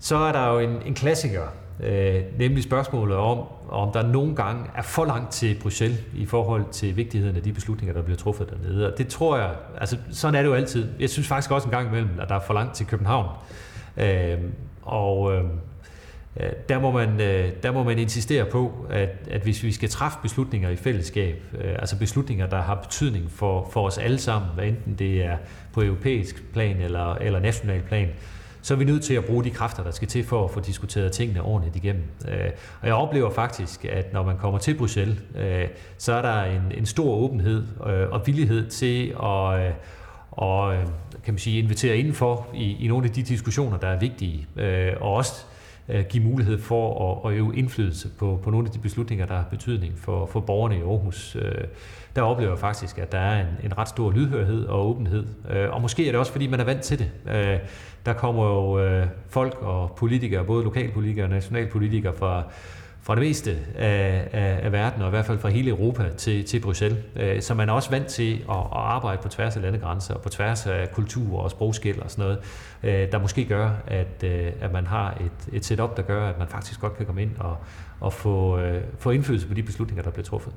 Så 0.01 0.17
er 0.17 0.33
der 0.33 0.53
jo 0.53 0.59
en, 0.59 0.83
en 0.87 0.95
klassiker, 0.95 1.43
øh, 1.83 2.23
nemlig 2.39 2.63
spørgsmålet 2.63 3.17
om, 3.17 3.39
om 3.69 3.93
der 3.93 4.03
nogle 4.03 4.37
gange 4.37 4.65
er 4.75 4.83
for 4.83 5.05
langt 5.05 5.33
til 5.33 5.57
Bruxelles 5.63 5.99
i 6.15 6.27
forhold 6.27 6.65
til 6.73 6.97
vigtigheden 6.97 7.37
af 7.37 7.43
de 7.43 7.53
beslutninger, 7.53 7.95
der 7.95 8.03
bliver 8.03 8.17
truffet 8.17 8.51
dernede. 8.51 8.93
Og 8.93 8.99
det 8.99 9.09
tror 9.09 9.37
jeg, 9.37 9.51
altså 9.81 9.97
sådan 10.11 10.35
er 10.35 10.43
det 10.43 10.49
jo 10.49 10.55
altid. 10.55 10.89
Jeg 11.01 11.11
synes 11.11 11.29
faktisk 11.29 11.51
også 11.51 11.67
en 11.69 11.71
gang 11.71 11.89
imellem, 11.89 12.11
at 12.21 12.29
der 12.29 12.35
er 12.35 12.41
for 12.41 12.55
langt 12.55 12.75
til 12.75 12.87
København. 12.87 13.29
Øh, 13.97 14.39
og 14.83 15.33
øh, 15.33 15.45
øh 15.45 16.51
der 16.69 16.81
må, 16.81 16.91
man, 16.91 17.21
øh, 17.21 17.51
der 17.63 17.73
må 17.73 17.83
man 17.83 17.99
insistere 17.99 18.45
på, 18.45 18.87
at, 18.91 19.09
at 19.31 19.43
hvis 19.43 19.63
vi 19.63 19.73
skal 19.73 19.89
træffe 19.89 20.19
beslutninger 20.23 20.71
i 20.71 20.77
fællesskab, 20.77 21.43
øh, 21.61 21.73
altså 21.79 21.99
beslutninger, 21.99 22.47
der 22.47 22.63
har 22.63 22.75
betydning 22.75 23.31
for, 23.31 23.69
for 23.73 23.87
os 23.87 23.99
alle 23.99 24.19
sammen, 24.19 24.51
hvad 24.55 24.65
enten 24.65 24.95
det 24.95 25.25
er 25.25 25.37
på 25.73 25.83
europæisk 25.83 26.53
plan 26.53 26.77
eller, 26.77 27.15
eller 27.15 27.41
national 27.41 27.83
plan, 27.83 28.09
så 28.63 28.75
er 28.75 28.79
vi 28.79 28.85
nødt 28.85 29.03
til 29.03 29.15
at 29.15 29.25
bruge 29.25 29.45
de 29.45 29.51
kræfter, 29.51 29.83
der 29.83 29.91
skal 29.91 30.09
til 30.09 30.25
for 30.25 30.45
at 30.45 30.51
få 30.51 30.61
diskuteret 30.61 31.13
tingene 31.13 31.43
ordentligt 31.43 31.77
igennem. 31.77 32.05
Øh, 32.29 32.51
og 32.81 32.87
jeg 32.87 32.95
oplever 32.95 33.31
faktisk, 33.31 33.85
at 33.85 34.13
når 34.13 34.23
man 34.23 34.37
kommer 34.39 34.59
til 34.59 34.75
Bruxelles, 34.75 35.19
øh, 35.37 35.69
så 35.99 36.13
er 36.13 36.23
der 36.23 36.43
en, 36.43 36.63
en 36.79 36.87
stor 36.87 37.15
åbenhed 37.15 37.65
øh, 37.87 38.11
og 38.11 38.27
villighed 38.27 38.71
til 38.71 39.09
at 39.23 39.73
og, 40.31 40.75
kan 41.25 41.35
man 41.35 41.39
sige, 41.39 41.59
invitere 41.59 41.97
indenfor 41.97 42.47
i, 42.55 42.85
i 42.85 42.89
nogle 42.89 43.07
af 43.07 43.13
de 43.13 43.23
diskussioner, 43.23 43.79
der 43.79 43.89
er 43.89 43.99
vigtige, 43.99 44.47
og 45.01 45.15
også 45.15 45.45
give 46.09 46.25
mulighed 46.25 46.59
for 46.59 47.11
at, 47.27 47.33
at 47.33 47.39
øve 47.39 47.57
indflydelse 47.57 48.09
på, 48.19 48.41
på 48.43 48.51
nogle 48.51 48.67
af 48.67 48.73
de 48.73 48.79
beslutninger, 48.79 49.27
der 49.27 49.35
har 49.35 49.45
betydning 49.51 49.99
for, 49.99 50.27
for 50.27 50.41
borgerne 50.41 50.77
i 50.77 50.81
Aarhus. 50.81 51.37
Der 52.17 52.23
oplever 52.23 52.51
jeg 52.51 52.59
faktisk, 52.59 52.99
at 52.99 53.13
der 53.13 53.19
er 53.19 53.41
en, 53.41 53.47
en 53.65 53.79
ret 53.79 53.89
stor 53.89 54.11
lydhørhed 54.11 54.67
og 54.67 54.89
åbenhed, 54.89 55.27
øh, 55.51 55.71
og 55.71 55.83
måske 55.83 56.07
er 56.07 56.13
det 56.13 56.19
også, 56.19 56.33
fordi 56.33 56.47
man 56.47 56.61
er 56.61 56.65
vant 56.65 56.83
til 56.83 56.99
det 56.99 57.11
øh, 57.31 57.59
der 58.07 58.13
kommer 58.13 58.47
jo 58.47 58.81
øh, 58.81 59.07
folk 59.29 59.59
og 59.61 59.93
politikere, 59.97 60.45
både 60.45 60.65
lokalpolitikere 60.65 61.27
og 61.27 61.31
nationalpolitikere 61.31 62.15
fra, 62.15 62.43
fra 63.03 63.15
det 63.15 63.23
meste 63.23 63.59
af, 63.77 64.29
af, 64.33 64.61
af 64.63 64.73
verden, 64.73 65.03
og 65.03 65.09
i 65.09 65.11
hvert 65.11 65.25
fald 65.25 65.39
fra 65.39 65.49
hele 65.49 65.71
Europa 65.71 66.09
til, 66.17 66.45
til 66.45 66.61
Bruxelles. 66.61 66.99
Øh, 67.17 67.43
så 67.43 67.55
man 67.55 67.69
er 67.69 67.73
også 67.73 67.91
vant 67.91 68.07
til 68.07 68.33
at, 68.33 68.57
at 68.57 68.67
arbejde 68.73 69.23
på 69.23 69.29
tværs 69.29 69.57
af 69.57 69.63
landegrænser, 69.63 70.15
og 70.15 70.21
på 70.21 70.29
tværs 70.29 70.67
af 70.67 70.91
kultur 70.93 71.41
og 71.41 71.51
sprogskæld 71.51 71.99
og 71.99 72.11
sådan 72.11 72.23
noget, 72.23 72.39
der 73.13 73.19
måske 73.19 73.45
gør, 73.45 73.71
at, 73.87 74.25
at 74.61 74.73
man 74.73 74.87
har 74.87 75.11
et, 75.21 75.55
et 75.55 75.65
setup, 75.65 75.97
der 75.97 76.03
gør, 76.03 76.29
at 76.29 76.39
man 76.39 76.49
faktisk 76.49 76.81
godt 76.81 76.97
kan 76.97 77.07
komme 77.07 77.23
ind 77.23 77.31
og, 77.39 77.57
og 78.01 78.13
få, 78.13 78.61
få 78.99 79.11
indflydelse 79.11 79.49
på 79.49 79.55
de 79.55 79.63
beslutninger, 79.63 80.03
der 80.03 80.11
bliver 80.11 80.25
truffet. 80.25 80.53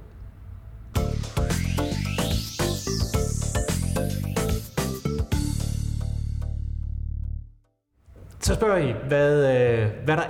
Så 8.43 8.53
spørger 8.53 8.77
I, 8.77 8.93
hvad, 9.07 9.57
øh, 9.57 9.87
hvad 10.05 10.17
der 10.17 10.23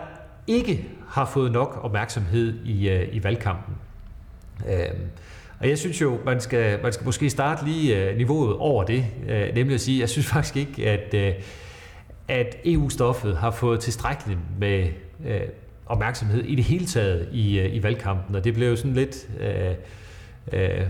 ikke 0.48 0.86
har 1.08 1.26
fået 1.26 1.52
nok 1.52 1.80
opmærksomhed 1.82 2.54
i, 2.66 2.90
øh, 2.90 3.16
i 3.16 3.24
valgkampen. 3.24 3.76
Øhm, 4.70 5.00
og 5.60 5.70
jeg 5.70 5.78
synes 5.78 6.02
jo, 6.02 6.20
man 6.26 6.42
skal, 6.42 6.80
man 6.84 6.94
skal 6.94 7.06
måske 7.06 7.30
starte 7.30 7.66
lige 7.66 8.10
øh, 8.10 8.18
niveauet 8.18 8.56
over 8.56 8.84
det, 8.84 9.06
nemlig 9.56 9.74
at 9.74 9.82
sige, 9.82 10.00
jeg 10.00 10.10
synes 10.10 10.28
faktisk 10.34 10.56
ikke, 10.56 10.90
at, 10.90 11.36
at 12.28 12.58
EU-stoffet 12.66 13.38
har 13.38 13.52
fået 13.52 13.80
tilstrækkeligt 13.80 14.40
med 14.60 14.88
opmærksomhed 15.86 16.44
i 16.44 16.56
det 16.56 16.64
hele 16.64 16.86
taget 16.86 17.30
i, 17.32 17.62
i 17.62 17.84
valgkampen, 17.84 18.36
og 18.36 18.44
det 18.44 18.54
blev 18.54 18.70
jo 18.70 18.76
sådan 18.76 18.94
lidt... 18.94 19.28
Øh, 19.40 19.74
øh, 20.54 20.86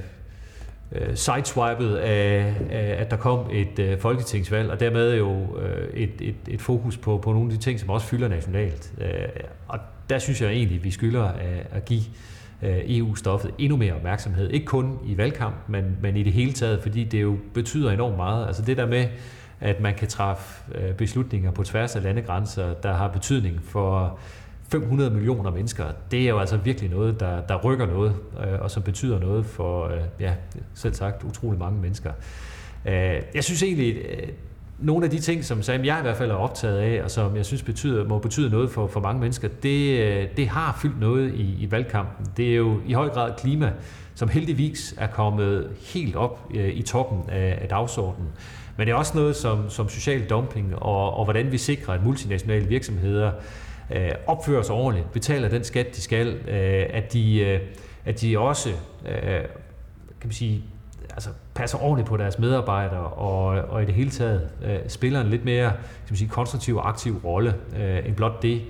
øh, 0.93 1.15
sideswipet 1.15 1.95
af, 1.95 2.55
af, 2.69 2.95
at 2.99 3.11
der 3.11 3.17
kom 3.17 3.49
et 3.51 3.79
øh, 3.79 3.99
folketingsvalg, 3.99 4.71
og 4.71 4.79
dermed 4.79 5.17
jo 5.17 5.59
øh, 5.59 5.93
et, 5.93 6.11
et, 6.21 6.35
et 6.47 6.61
fokus 6.61 6.97
på, 6.97 7.17
på 7.17 7.31
nogle 7.31 7.51
af 7.51 7.57
de 7.57 7.63
ting, 7.63 7.79
som 7.79 7.89
også 7.89 8.07
fylder 8.07 8.27
nationalt. 8.27 8.93
Øh, 9.01 9.07
og 9.67 9.79
der 10.09 10.19
synes 10.19 10.41
jeg 10.41 10.49
egentlig, 10.49 10.77
at 10.77 10.83
vi 10.83 10.91
skylder 10.91 11.23
at, 11.23 11.67
at 11.71 11.85
give 11.85 12.03
øh, 12.61 12.77
EU-stoffet 12.85 13.51
endnu 13.57 13.77
mere 13.77 13.93
opmærksomhed. 13.93 14.49
Ikke 14.49 14.65
kun 14.65 14.99
i 15.05 15.17
valgkamp, 15.17 15.55
men, 15.67 15.97
men 16.01 16.17
i 16.17 16.23
det 16.23 16.33
hele 16.33 16.53
taget, 16.53 16.81
fordi 16.81 17.03
det 17.03 17.21
jo 17.21 17.37
betyder 17.53 17.91
enormt 17.91 18.17
meget. 18.17 18.47
Altså 18.47 18.61
det 18.61 18.77
der 18.77 18.85
med, 18.85 19.05
at 19.59 19.79
man 19.79 19.93
kan 19.93 20.07
træffe 20.07 20.63
øh, 20.75 20.93
beslutninger 20.93 21.51
på 21.51 21.63
tværs 21.63 21.95
af 21.95 22.03
landegrænser, 22.03 22.73
der 22.73 22.93
har 22.93 23.07
betydning 23.07 23.59
for 23.63 24.19
500 24.69 25.09
millioner 25.09 25.51
mennesker, 25.51 25.85
det 26.11 26.23
er 26.23 26.29
jo 26.29 26.39
altså 26.39 26.57
virkelig 26.57 26.89
noget, 26.89 27.19
der, 27.19 27.41
der 27.41 27.55
rykker 27.55 27.85
noget, 27.85 28.15
øh, 28.39 28.61
og 28.61 28.71
som 28.71 28.83
betyder 28.83 29.19
noget 29.19 29.45
for, 29.45 29.87
øh, 29.87 30.01
ja, 30.19 30.33
selv 30.73 30.93
sagt, 30.93 31.23
utrolig 31.23 31.59
mange 31.59 31.81
mennesker. 31.81 32.11
Øh, 32.85 33.21
jeg 33.35 33.43
synes 33.43 33.63
egentlig, 33.63 34.05
nogle 34.79 35.05
af 35.05 35.11
de 35.11 35.19
ting, 35.19 35.45
som 35.45 35.61
Sam, 35.61 35.85
jeg 35.85 35.99
i 35.99 36.01
hvert 36.01 36.17
fald 36.17 36.31
er 36.31 36.35
optaget 36.35 36.77
af, 36.77 37.03
og 37.03 37.11
som 37.11 37.35
jeg 37.35 37.45
synes 37.45 37.63
betyder, 37.63 38.07
må 38.07 38.19
betyde 38.19 38.49
noget 38.49 38.71
for, 38.71 38.87
for 38.87 38.99
mange 38.99 39.19
mennesker, 39.19 39.47
det, 39.63 40.37
det 40.37 40.47
har 40.47 40.79
fyldt 40.81 40.99
noget 40.99 41.33
i, 41.33 41.55
i 41.59 41.71
valgkampen. 41.71 42.25
Det 42.37 42.51
er 42.51 42.55
jo 42.55 42.79
i 42.85 42.93
høj 42.93 43.09
grad 43.09 43.31
klima, 43.37 43.71
som 44.15 44.29
heldigvis 44.29 44.95
er 44.97 45.07
kommet 45.07 45.69
helt 45.93 46.15
op 46.15 46.51
øh, 46.53 46.69
i 46.69 46.81
toppen 46.81 47.29
af, 47.29 47.59
af 47.61 47.69
dagsordenen. 47.69 48.29
Men 48.77 48.87
det 48.87 48.93
er 48.93 48.97
også 48.97 49.17
noget 49.17 49.35
som, 49.35 49.69
som 49.69 49.89
social 49.89 50.29
dumping, 50.29 50.75
og, 50.75 51.13
og 51.13 51.23
hvordan 51.23 51.51
vi 51.51 51.57
sikrer, 51.57 51.93
at 51.93 52.03
multinationale 52.03 52.67
virksomheder 52.67 53.31
øh, 53.91 54.11
opfører 54.27 54.61
sig 54.61 54.75
ordentligt, 54.75 55.11
betaler 55.11 55.49
den 55.49 55.63
skat, 55.63 55.95
de 55.95 56.01
skal, 56.01 56.27
øh, 56.27 56.85
at, 56.89 57.13
de, 57.13 57.39
øh, 57.39 57.59
at 58.05 58.21
de 58.21 58.39
også 58.39 58.69
øh, 59.05 59.41
kan 60.21 60.27
man 60.27 60.31
sige, 60.31 60.63
altså, 61.13 61.29
passer 61.55 61.83
ordentligt 61.83 62.07
på 62.07 62.17
deres 62.17 62.39
medarbejdere 62.39 63.07
og, 63.07 63.45
og 63.45 63.83
i 63.83 63.85
det 63.85 63.93
hele 63.93 64.09
taget 64.09 64.49
øh, 64.65 64.79
spiller 64.87 65.21
en 65.21 65.27
lidt 65.27 65.45
mere 65.45 65.69
kan 65.69 66.09
man 66.09 66.17
sige, 66.17 66.29
konstruktiv 66.29 66.77
og 66.77 66.89
aktiv 66.89 67.21
rolle 67.25 67.55
øh, 67.77 68.05
end 68.05 68.15
blot 68.15 68.41
det 68.41 68.61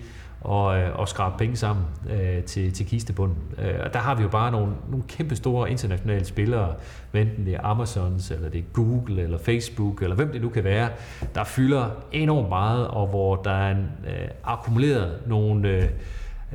og, 0.43 0.79
øh, 0.79 0.99
og 0.99 1.07
skrabe 1.07 1.37
penge 1.37 1.55
sammen 1.55 1.85
øh, 2.09 2.43
til, 2.43 2.73
til 2.73 2.85
kistebunden. 2.85 3.37
Øh, 3.57 3.75
og 3.83 3.93
der 3.93 3.99
har 3.99 4.15
vi 4.15 4.23
jo 4.23 4.29
bare 4.29 4.51
nogle, 4.51 4.73
nogle 4.89 5.03
kæmpe 5.07 5.35
store 5.35 5.71
internationale 5.71 6.25
spillere, 6.25 6.73
enten 7.13 7.45
det 7.45 7.53
er 7.53 7.65
Amazons, 7.65 8.31
eller 8.31 8.49
det 8.49 8.59
er 8.59 8.63
Google, 8.73 9.21
eller 9.21 9.37
Facebook, 9.37 10.01
eller 10.01 10.15
hvem 10.15 10.31
det 10.31 10.41
nu 10.41 10.49
kan 10.49 10.63
være, 10.63 10.89
der 11.35 11.43
fylder 11.43 11.89
enormt 12.11 12.49
meget, 12.49 12.87
og 12.87 13.07
hvor 13.07 13.35
der 13.35 13.51
er 13.51 13.71
en, 13.71 13.87
øh, 14.07 14.27
akkumuleret 14.43 15.19
nogle 15.27 15.69
øh, 15.69 15.83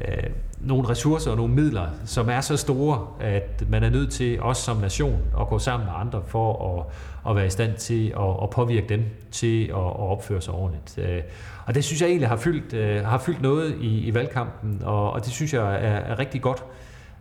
øh, 0.08 0.30
nogle 0.60 0.88
ressourcer 0.88 1.30
og 1.30 1.36
nogle 1.36 1.54
midler, 1.54 1.86
som 2.04 2.28
er 2.28 2.40
så 2.40 2.56
store, 2.56 3.06
at 3.20 3.64
man 3.68 3.84
er 3.84 3.90
nødt 3.90 4.12
til, 4.12 4.42
også 4.42 4.62
som 4.62 4.76
nation, 4.76 5.22
at 5.40 5.48
gå 5.48 5.58
sammen 5.58 5.86
med 5.86 5.94
andre 5.96 6.22
for 6.26 6.78
at, 6.78 6.86
at 7.30 7.36
være 7.36 7.46
i 7.46 7.50
stand 7.50 7.74
til 7.74 8.08
at, 8.08 8.42
at 8.42 8.50
påvirke 8.50 8.88
dem 8.88 9.04
til 9.30 9.64
at, 9.64 9.76
at 9.76 10.00
opføre 10.00 10.40
sig 10.40 10.54
ordentligt. 10.54 10.98
Øh, 11.08 11.22
og 11.66 11.74
det 11.74 11.84
synes 11.84 12.00
jeg 12.00 12.08
egentlig 12.08 12.28
har 12.28 12.36
fyldt, 12.36 12.72
øh, 12.72 13.04
har 13.04 13.18
fyldt 13.18 13.42
noget 13.42 13.76
i, 13.80 14.06
i 14.06 14.14
valgkampen, 14.14 14.82
og, 14.84 15.12
og 15.12 15.24
det 15.24 15.32
synes 15.32 15.54
jeg 15.54 15.74
er, 15.74 15.96
er 15.96 16.18
rigtig 16.18 16.42
godt, 16.42 16.64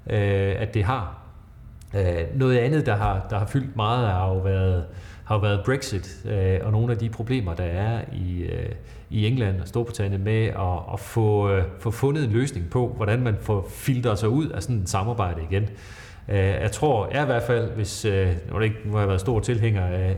øh, 0.10 0.56
at 0.58 0.74
det 0.74 0.84
har. 0.84 1.18
Øh, 1.96 2.24
noget 2.36 2.58
andet, 2.58 2.86
der 2.86 2.96
har, 2.96 3.28
der 3.30 3.40
har 3.40 3.46
fyldt 3.46 3.76
meget, 3.76 4.08
har 4.08 4.28
jo 4.28 4.38
været, 4.38 4.86
har 5.28 5.36
jo 5.36 5.42
været 5.42 5.62
Brexit 5.66 6.26
øh, 6.26 6.60
og 6.64 6.72
nogle 6.72 6.92
af 6.92 6.98
de 6.98 7.10
problemer, 7.10 7.54
der 7.54 7.64
er 7.64 8.02
i, 8.14 8.42
øh, 8.42 8.70
i 9.10 9.28
England 9.28 9.62
og 9.62 9.68
Storbritannien 9.68 10.24
med 10.24 10.46
at, 10.46 10.94
at 10.94 11.00
få, 11.00 11.50
øh, 11.50 11.64
få 11.80 11.92
fundet 11.92 12.24
en 12.24 12.32
løsning 12.32 12.70
på, 12.70 12.94
hvordan 12.96 13.22
man 13.22 13.36
får 13.42 13.68
filtret 13.70 14.20
sig 14.20 14.30
ud 14.30 14.48
af 14.48 14.64
sådan 14.64 14.76
et 14.76 14.90
samarbejde 14.90 15.42
igen. 15.52 15.64
Øh, 16.30 16.38
jeg 16.38 16.72
tror, 16.72 17.10
jeg 17.14 17.24
i 17.24 17.26
hvert 17.26 17.44
fald, 17.44 17.72
hvis, 17.72 18.06
øh, 18.06 18.34
nu, 18.52 18.60
ikke, 18.60 18.76
nu 18.86 18.92
har 18.92 19.00
jeg 19.00 19.08
været 19.08 19.22
stor 19.22 19.40
tilhænger 19.40 19.86
af, 19.86 20.18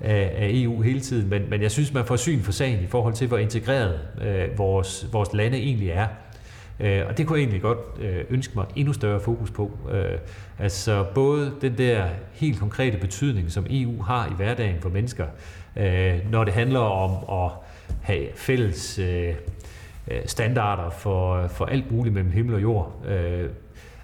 af, 0.00 0.50
EU 0.52 0.82
hele 0.82 1.00
tiden, 1.00 1.30
men, 1.30 1.50
men 1.50 1.62
jeg 1.62 1.70
synes, 1.70 1.94
man 1.94 2.04
får 2.04 2.16
syn 2.16 2.42
for 2.42 2.52
sagen 2.52 2.84
i 2.84 2.86
forhold 2.86 3.14
til, 3.14 3.28
hvor 3.28 3.38
integreret 3.38 4.00
øh, 4.22 4.58
vores, 4.58 5.08
vores 5.12 5.32
lande 5.32 5.58
egentlig 5.58 5.88
er. 5.88 6.06
Øh, 6.80 7.02
og 7.08 7.18
det 7.18 7.26
kunne 7.26 7.38
jeg 7.38 7.42
egentlig 7.42 7.62
godt 7.62 7.78
øh, 8.00 8.24
ønske 8.30 8.52
mig 8.54 8.66
endnu 8.76 8.92
større 8.92 9.20
fokus 9.20 9.50
på. 9.50 9.70
Øh, 9.92 10.18
altså 10.58 11.04
både 11.14 11.52
den 11.60 11.78
der 11.78 12.06
helt 12.32 12.58
konkrete 12.58 12.98
betydning, 12.98 13.50
som 13.50 13.66
EU 13.70 14.02
har 14.02 14.26
i 14.26 14.32
hverdagen 14.36 14.80
for 14.80 14.88
mennesker, 14.88 15.26
øh, 15.76 16.30
når 16.30 16.44
det 16.44 16.54
handler 16.54 16.80
om 16.80 17.44
at 17.44 17.50
have 18.02 18.26
fælles 18.34 18.98
øh, 18.98 19.34
øh, 20.08 20.20
standarder 20.26 20.90
for, 20.90 21.46
for 21.46 21.64
alt 21.64 21.92
muligt 21.92 22.14
mellem 22.14 22.32
himmel 22.32 22.54
og 22.54 22.62
jord. 22.62 23.06
Øh, 23.08 23.48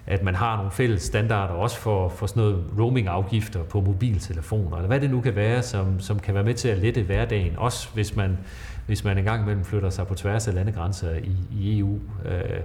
at 0.07 0.23
man 0.23 0.35
har 0.35 0.57
nogle 0.57 0.71
fælles 0.71 1.01
standarder 1.01 1.53
også 1.53 1.77
for, 1.77 2.09
for 2.09 2.27
sådan 2.27 2.43
noget 2.43 2.63
roaming-afgifter 2.79 3.63
på 3.63 3.81
mobiltelefoner, 3.81 4.77
eller 4.77 4.87
hvad 4.87 4.99
det 4.99 5.09
nu 5.09 5.21
kan 5.21 5.35
være, 5.35 5.63
som, 5.63 5.99
som 5.99 6.19
kan 6.19 6.33
være 6.33 6.43
med 6.43 6.53
til 6.53 6.67
at 6.67 6.77
lette 6.77 7.01
hverdagen, 7.01 7.57
også 7.57 7.89
hvis 7.93 8.15
man, 8.15 8.37
hvis 8.87 9.03
man 9.03 9.17
engang 9.17 9.41
imellem 9.43 9.63
flytter 9.63 9.89
sig 9.89 10.07
på 10.07 10.15
tværs 10.15 10.47
af 10.47 10.53
landegrænser 10.53 11.11
i, 11.13 11.35
i 11.51 11.79
EU. 11.79 11.99
Øh, 12.25 12.59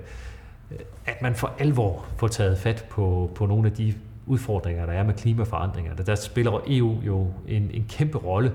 at 1.07 1.23
man 1.23 1.35
for 1.35 1.53
alvor 1.59 2.07
får 2.17 2.29
taget 2.29 2.59
fat 2.59 2.85
på, 2.91 3.31
på 3.35 3.47
nogle 3.47 3.69
af 3.69 3.73
de 3.73 3.95
udfordringer, 4.27 4.87
der 4.87 4.93
er 4.93 5.03
med 5.03 5.15
klimaforandringer. 5.15 5.95
Der, 5.95 6.15
spiller 6.15 6.61
EU 6.67 6.99
jo 7.07 7.33
en, 7.49 7.71
en 7.75 7.87
kæmpe 7.89 8.19
rolle 8.19 8.53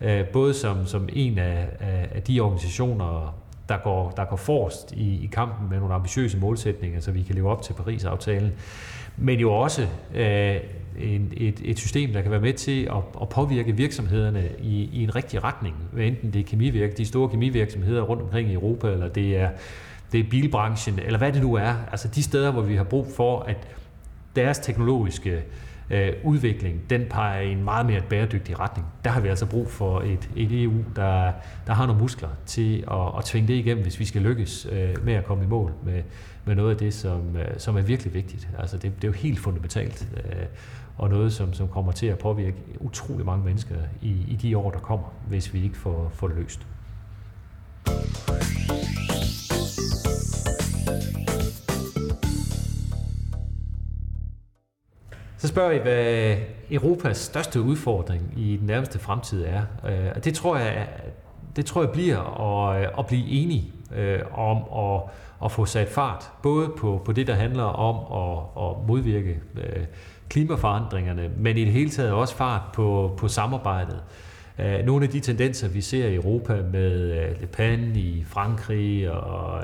øh, 0.00 0.26
både 0.26 0.54
som, 0.54 0.86
som 0.86 1.08
en 1.12 1.38
af, 1.38 1.68
af 2.14 2.22
de 2.22 2.40
organisationer, 2.40 3.34
der 3.68 3.76
går, 3.76 4.10
der 4.10 4.24
går 4.24 4.36
forrest 4.36 4.92
i, 4.92 5.24
i 5.24 5.26
kampen 5.32 5.68
med 5.70 5.78
nogle 5.78 5.94
ambitiøse 5.94 6.38
målsætninger, 6.38 7.00
så 7.00 7.10
vi 7.10 7.22
kan 7.22 7.34
leve 7.34 7.50
op 7.50 7.62
til 7.62 7.72
Paris-aftalen, 7.72 8.52
men 9.16 9.40
jo 9.40 9.52
også 9.52 9.86
øh, 10.14 10.56
en, 10.98 11.32
et, 11.36 11.60
et 11.64 11.78
system, 11.78 12.12
der 12.12 12.22
kan 12.22 12.30
være 12.30 12.40
med 12.40 12.52
til 12.52 12.82
at, 12.84 13.02
at 13.22 13.28
påvirke 13.28 13.76
virksomhederne 13.76 14.48
i, 14.58 14.90
i 14.92 15.02
en 15.02 15.16
rigtig 15.16 15.44
retning, 15.44 15.74
enten 15.98 16.32
det 16.32 16.40
er 16.40 16.44
kemivirk, 16.44 16.96
de 16.96 17.06
store 17.06 17.28
kemivirksomheder 17.28 18.02
rundt 18.02 18.22
omkring 18.22 18.50
i 18.50 18.52
Europa, 18.52 18.88
eller 18.88 19.08
det 19.08 19.36
er, 19.36 19.50
det 20.12 20.20
er 20.20 20.24
bilbranchen, 20.30 20.98
eller 20.98 21.18
hvad 21.18 21.32
det 21.32 21.42
nu 21.42 21.54
er. 21.54 21.74
Altså 21.90 22.08
de 22.08 22.22
steder, 22.22 22.50
hvor 22.50 22.62
vi 22.62 22.76
har 22.76 22.84
brug 22.84 23.06
for, 23.16 23.40
at 23.40 23.56
deres 24.36 24.58
teknologiske 24.58 25.30
øh, 25.30 25.42
Øh, 25.90 26.12
udvikling, 26.24 26.90
den 26.90 27.06
peger 27.10 27.40
i 27.40 27.52
en 27.52 27.64
meget 27.64 27.86
mere 27.86 28.00
bæredygtig 28.08 28.60
retning. 28.60 28.86
Der 29.04 29.10
har 29.10 29.20
vi 29.20 29.28
altså 29.28 29.46
brug 29.46 29.70
for 29.70 30.00
et, 30.00 30.30
et 30.36 30.62
EU, 30.62 30.84
der, 30.96 31.32
der 31.66 31.72
har 31.72 31.86
nogle 31.86 32.00
muskler 32.00 32.28
til 32.46 32.84
at, 32.90 33.18
at 33.18 33.24
tvinge 33.24 33.48
det 33.48 33.54
igennem, 33.54 33.82
hvis 33.82 34.00
vi 34.00 34.04
skal 34.04 34.22
lykkes 34.22 34.66
øh, 34.72 35.04
med 35.04 35.14
at 35.14 35.24
komme 35.24 35.44
i 35.44 35.46
mål 35.46 35.72
med, 35.84 36.02
med 36.44 36.54
noget 36.54 36.70
af 36.70 36.76
det, 36.76 36.94
som, 36.94 37.36
øh, 37.36 37.48
som 37.58 37.76
er 37.76 37.82
virkelig 37.82 38.14
vigtigt. 38.14 38.48
Altså 38.58 38.76
det, 38.76 38.96
det 38.96 39.04
er 39.04 39.08
jo 39.08 39.12
helt 39.12 39.38
fundamentalt, 39.38 40.08
øh, 40.16 40.46
og 40.96 41.10
noget, 41.10 41.32
som, 41.32 41.52
som 41.52 41.68
kommer 41.68 41.92
til 41.92 42.06
at 42.06 42.18
påvirke 42.18 42.56
utrolig 42.80 43.26
mange 43.26 43.44
mennesker 43.44 43.76
i, 44.02 44.24
i 44.28 44.38
de 44.42 44.56
år, 44.58 44.70
der 44.70 44.78
kommer, 44.78 45.06
hvis 45.28 45.54
vi 45.54 45.62
ikke 45.64 45.76
får, 45.76 46.12
får 46.14 46.28
det 46.28 46.36
løst. 46.36 46.66
Så 55.44 55.48
spørger 55.48 55.70
I, 55.70 55.78
hvad 55.78 56.36
Europas 56.70 57.16
største 57.16 57.60
udfordring 57.60 58.22
i 58.36 58.56
den 58.56 58.66
nærmeste 58.66 58.98
fremtid 58.98 59.44
er. 59.44 59.62
Øh, 59.88 60.12
og 60.16 60.24
det 60.24 60.34
tror 60.34 60.56
jeg, 60.56 60.88
det 61.56 61.66
tror 61.66 61.82
jeg 61.82 61.90
bliver 61.90 62.40
at, 62.40 62.82
øh, 62.82 62.88
at 62.98 63.06
blive 63.06 63.28
enige 63.28 63.72
øh, 63.96 64.20
om 64.34 64.56
at, 64.84 65.02
at 65.44 65.52
få 65.52 65.64
sat 65.64 65.88
fart, 65.88 66.30
både 66.42 66.68
på, 66.78 67.02
på 67.04 67.12
det, 67.12 67.26
der 67.26 67.34
handler 67.34 67.62
om 67.62 67.96
at, 68.22 68.64
at 68.64 68.86
modvirke 68.88 69.40
klimaforandringerne, 70.28 71.30
men 71.36 71.56
i 71.56 71.64
det 71.64 71.72
hele 71.72 71.90
taget 71.90 72.12
også 72.12 72.36
fart 72.36 72.62
på, 72.74 73.14
på 73.16 73.28
samarbejdet. 73.28 74.02
Nogle 74.84 75.04
af 75.04 75.10
de 75.10 75.20
tendenser, 75.20 75.68
vi 75.68 75.80
ser 75.80 76.06
i 76.06 76.14
Europa 76.14 76.62
med 76.72 77.10
Le 77.40 77.46
Pen 77.46 77.96
i 77.96 78.24
Frankrig 78.26 79.10
og 79.10 79.62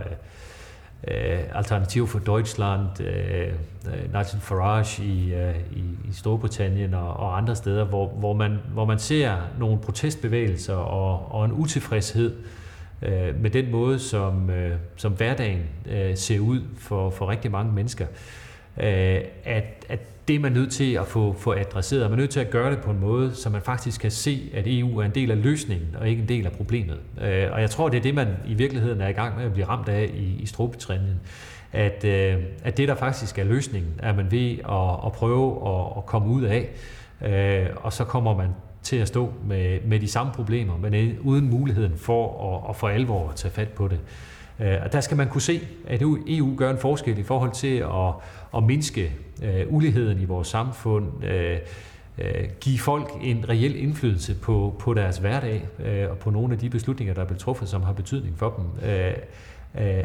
øh, 1.09 1.40
Alternativ 1.52 2.07
for 2.07 2.19
Deutschland, 2.19 3.00
øh, 3.00 3.49
øh, 3.87 4.12
Nigel 4.12 4.40
Farage 4.40 5.04
i, 5.04 5.35
øh, 5.35 5.54
i, 5.73 5.80
i 6.09 6.12
Storbritannien 6.12 6.95
og, 6.95 7.16
og 7.16 7.37
andre 7.37 7.57
steder, 7.57 7.85
hvor, 7.85 8.09
hvor, 8.09 8.33
man, 8.33 8.59
hvor 8.73 8.85
man 8.85 8.99
ser 8.99 9.37
nogle 9.59 9.78
protestbevægelser 9.78 10.75
og, 10.75 11.35
og 11.35 11.45
en 11.45 11.52
utilfredshed 11.52 12.37
øh, 13.02 13.40
med 13.42 13.50
den 13.50 13.71
måde, 13.71 13.99
som, 13.99 14.50
øh, 14.50 14.76
som 14.97 15.12
hverdagen 15.12 15.62
øh, 15.87 16.16
ser 16.16 16.40
ud 16.40 16.61
for, 16.78 17.11
for 17.11 17.28
rigtig 17.28 17.50
mange 17.50 17.73
mennesker. 17.73 18.07
Øh, 18.07 18.16
Øh, 18.77 19.21
at, 19.45 19.85
at 19.89 20.00
det 20.29 20.37
er 20.37 20.41
man 20.41 20.53
nødt 20.53 20.73
til 20.73 20.95
at 20.95 21.07
få, 21.07 21.33
få 21.39 21.53
adresseret. 21.53 22.03
Man 22.03 22.12
er 22.12 22.23
nødt 22.23 22.31
til 22.31 22.41
at 22.41 22.50
gøre 22.50 22.71
det 22.71 22.81
på 22.81 22.91
en 22.91 23.00
måde, 23.00 23.35
så 23.35 23.50
man 23.50 23.62
faktisk 23.62 24.00
kan 24.00 24.11
se, 24.11 24.50
at 24.55 24.65
EU 24.67 24.99
er 24.99 25.05
en 25.05 25.11
del 25.11 25.31
af 25.31 25.43
løsningen, 25.43 25.97
og 26.00 26.09
ikke 26.09 26.23
en 26.23 26.29
del 26.29 26.47
af 26.47 26.53
problemet. 26.53 26.99
Øh, 27.21 27.47
og 27.53 27.61
jeg 27.61 27.71
tror, 27.71 27.89
det 27.89 27.99
er 27.99 28.03
det, 28.03 28.15
man 28.15 28.29
i 28.47 28.55
virkeligheden 28.55 29.00
er 29.00 29.09
i 29.09 29.12
gang 29.12 29.37
med 29.37 29.45
at 29.45 29.53
blive 29.53 29.69
ramt 29.69 29.89
af 29.89 30.11
i, 30.15 30.43
i 30.43 30.47
Storbritannien. 30.47 31.21
At, 31.73 32.05
øh, 32.05 32.37
at 32.65 32.77
det, 32.77 32.89
der 32.89 32.95
faktisk 32.95 33.39
er 33.39 33.45
løsningen, 33.45 33.91
er 33.99 34.15
man 34.15 34.31
ved 34.31 34.50
at, 34.50 35.07
at 35.07 35.12
prøve 35.12 35.69
at, 35.69 35.87
at 35.97 36.07
komme 36.07 36.29
ud 36.29 36.43
af, 36.43 36.69
øh, 37.25 37.77
og 37.77 37.93
så 37.93 38.05
kommer 38.05 38.37
man 38.37 38.49
til 38.83 38.97
at 38.97 39.09
stå 39.09 39.33
med, 39.47 39.79
med 39.85 40.00
de 40.00 40.09
samme 40.09 40.33
problemer, 40.33 40.77
men 40.77 41.19
uden 41.21 41.50
muligheden 41.50 41.97
for 41.97 42.55
at, 42.55 42.71
at 42.71 42.77
for 42.77 42.89
alvor 42.89 43.29
at 43.29 43.37
tage 43.37 43.53
fat 43.53 43.69
på 43.69 43.89
det. 43.89 44.00
Øh, 44.61 44.79
og 44.85 44.93
der 44.93 45.00
skal 45.00 45.17
man 45.17 45.29
kunne 45.29 45.40
se, 45.40 45.69
at 45.87 46.02
EU 46.02 46.55
gør 46.57 46.71
en 46.71 46.79
forskel 46.79 47.19
i 47.19 47.23
forhold 47.23 47.52
til 47.52 47.76
at, 47.76 48.14
at 48.57 48.64
mindske 48.64 49.12
øh, 49.43 49.67
uligheden 49.69 50.21
i 50.21 50.25
vores 50.25 50.49
samfund, 50.49 51.25
øh, 51.25 51.59
give 52.61 52.79
folk 52.79 53.11
en 53.23 53.49
reel 53.49 53.76
indflydelse 53.76 54.35
på, 54.35 54.76
på 54.79 54.95
deres 54.95 55.19
hverdag 55.19 55.69
og 56.11 56.19
på 56.19 56.31
nogle 56.31 56.52
af 56.52 56.59
de 56.59 56.71
beslutninger, 56.71 57.14
der 57.14 57.23
er 57.23 57.26
blevet 57.26 57.40
truffet, 57.40 57.69
som 57.69 57.83
har 57.83 57.93
betydning 57.93 58.38
for 58.38 58.55
dem. 58.57 58.90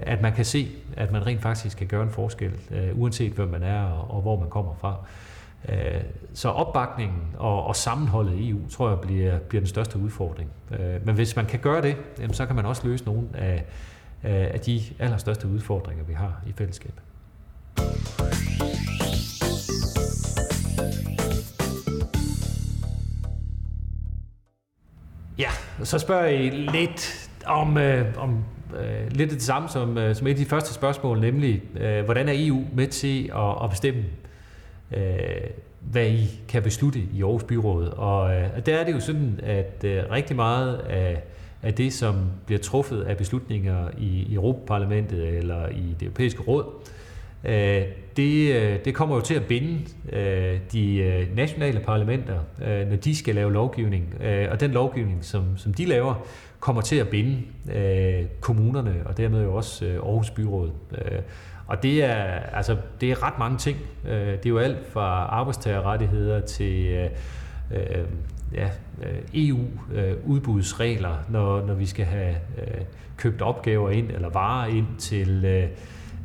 At 0.04 0.22
man 0.22 0.34
kan 0.34 0.46
se, 0.46 0.68
at 0.98 1.12
man 1.12 1.26
rent 1.26 1.42
faktisk 1.42 1.78
kan 1.78 1.88
gøre 1.88 2.04
en 2.04 2.10
forskel, 2.10 2.52
uanset 2.94 3.32
hvem 3.32 3.48
man 3.48 3.64
er 3.64 3.84
og, 3.84 4.16
og 4.16 4.22
hvor 4.22 4.40
man 4.40 4.50
kommer 4.50 4.74
fra. 4.82 4.96
Så 6.34 6.50
opbakningen 6.50 7.22
og, 7.38 7.66
og 7.66 7.76
sammenholdet 7.76 8.40
i 8.40 8.50
EU, 8.50 8.70
tror 8.70 8.90
jeg, 8.90 9.00
bliver, 9.00 9.40
bliver 9.40 9.62
den 9.62 9.68
største 9.68 10.00
udfordring. 10.00 10.50
Men 11.06 11.16
hvis 11.16 11.36
man 11.36 11.46
kan 11.46 11.60
gøre 11.60 11.82
det, 11.82 11.96
så 12.32 12.46
kan 12.46 12.56
man 12.56 12.66
også 12.66 12.88
løse 12.88 13.06
nogle 13.06 13.28
af, 13.34 13.66
Øh, 14.26 14.54
af 14.54 14.60
de 14.60 14.82
allerstørste 15.00 15.48
udfordringer, 15.48 16.04
vi 16.04 16.14
har 16.14 16.42
i 16.48 16.54
fællesskab. 16.58 16.94
Ja, 25.38 25.50
så 25.84 26.00
spørger 26.00 26.28
I 26.28 26.50
lidt 26.50 27.30
om, 27.46 27.78
øh, 27.78 28.18
om 28.18 28.44
øh, 28.80 29.12
lidt 29.12 29.32
det 29.32 29.42
samme 29.42 29.70
som, 29.70 29.98
øh, 29.98 30.16
som 30.16 30.28
et 30.28 30.32
af 30.32 30.38
de 30.38 30.46
første 30.46 30.74
spørgsmål, 30.74 31.20
nemlig 31.20 31.64
øh, 31.78 32.06
hvordan 32.06 32.30
er 32.30 32.34
EU 32.36 32.64
med 32.74 32.88
til 32.88 33.32
at, 33.36 33.64
at 33.64 33.70
bestemme, 33.70 34.04
øh, 34.92 35.50
hvad 35.82 36.08
I 36.08 36.42
kan 36.48 36.64
beslutte 36.64 37.00
i 37.14 37.24
Aarhus 37.24 37.44
Byråd. 37.44 37.88
Og 37.88 38.36
øh, 38.36 38.66
der 38.66 38.76
er 38.76 38.84
det 38.84 38.94
jo 38.94 39.00
sådan, 39.00 39.40
at 39.44 39.84
øh, 39.84 40.04
rigtig 40.12 40.36
meget 40.36 40.78
af, 40.78 41.24
af 41.64 41.74
det, 41.74 41.94
som 41.94 42.16
bliver 42.46 42.60
truffet 42.60 43.02
af 43.02 43.18
beslutninger 43.18 43.90
i, 43.98 44.26
i 44.30 44.34
Europaparlamentet 44.34 45.28
eller 45.28 45.68
i 45.68 45.96
det 46.00 46.06
europæiske 46.06 46.42
råd, 46.42 46.66
øh, 47.44 47.84
det, 48.18 48.56
øh, 48.56 48.80
det 48.86 48.96
kommer 48.96 49.16
jo 49.16 49.22
til 49.22 49.34
at 49.34 49.46
binde 49.46 49.80
øh, 50.12 50.60
de 50.74 51.28
nationale 51.36 51.80
parlamenter, 51.80 52.40
når 52.90 52.96
de 52.96 53.16
skal 53.16 53.36
lave 53.36 53.54
lovgivning. 53.54 54.14
Og 54.52 54.60
den 54.60 54.72
lovgivning, 54.72 55.26
som, 55.26 55.58
som 55.58 55.74
de 55.74 55.86
laver, 55.86 56.26
kommer 56.60 56.82
til 56.82 56.96
at 56.96 57.08
binde 57.08 57.42
kommunerne, 58.42 58.96
og 59.06 59.18
dermed 59.18 59.44
jo 59.44 59.56
også 59.56 59.86
Aarhus 59.86 60.30
Byråd. 60.30 60.72
Og 61.68 61.84
det 61.84 62.04
er, 62.04 62.16
altså, 62.54 62.78
det 63.02 63.12
er 63.12 63.24
ret 63.24 63.40
mange 63.40 63.58
ting. 63.58 63.78
Det 64.06 64.46
er 64.46 64.50
jo 64.50 64.58
alt 64.58 64.88
fra 64.92 65.26
arbejdstagerrettigheder 65.26 66.40
til 66.40 67.10
ja, 68.54 68.70
øh, 69.04 69.20
EU-udbudsregler, 69.34 71.12
øh, 71.12 71.34
når, 71.34 71.66
når 71.66 71.74
vi 71.74 71.86
skal 71.86 72.06
have 72.06 72.36
øh, 72.58 72.82
købt 73.18 73.42
opgaver 73.42 73.90
ind 73.90 74.12
eller 74.12 74.30
varer 74.30 74.68
ind 74.68 74.88
til 74.98 75.46
øh, 75.46 75.68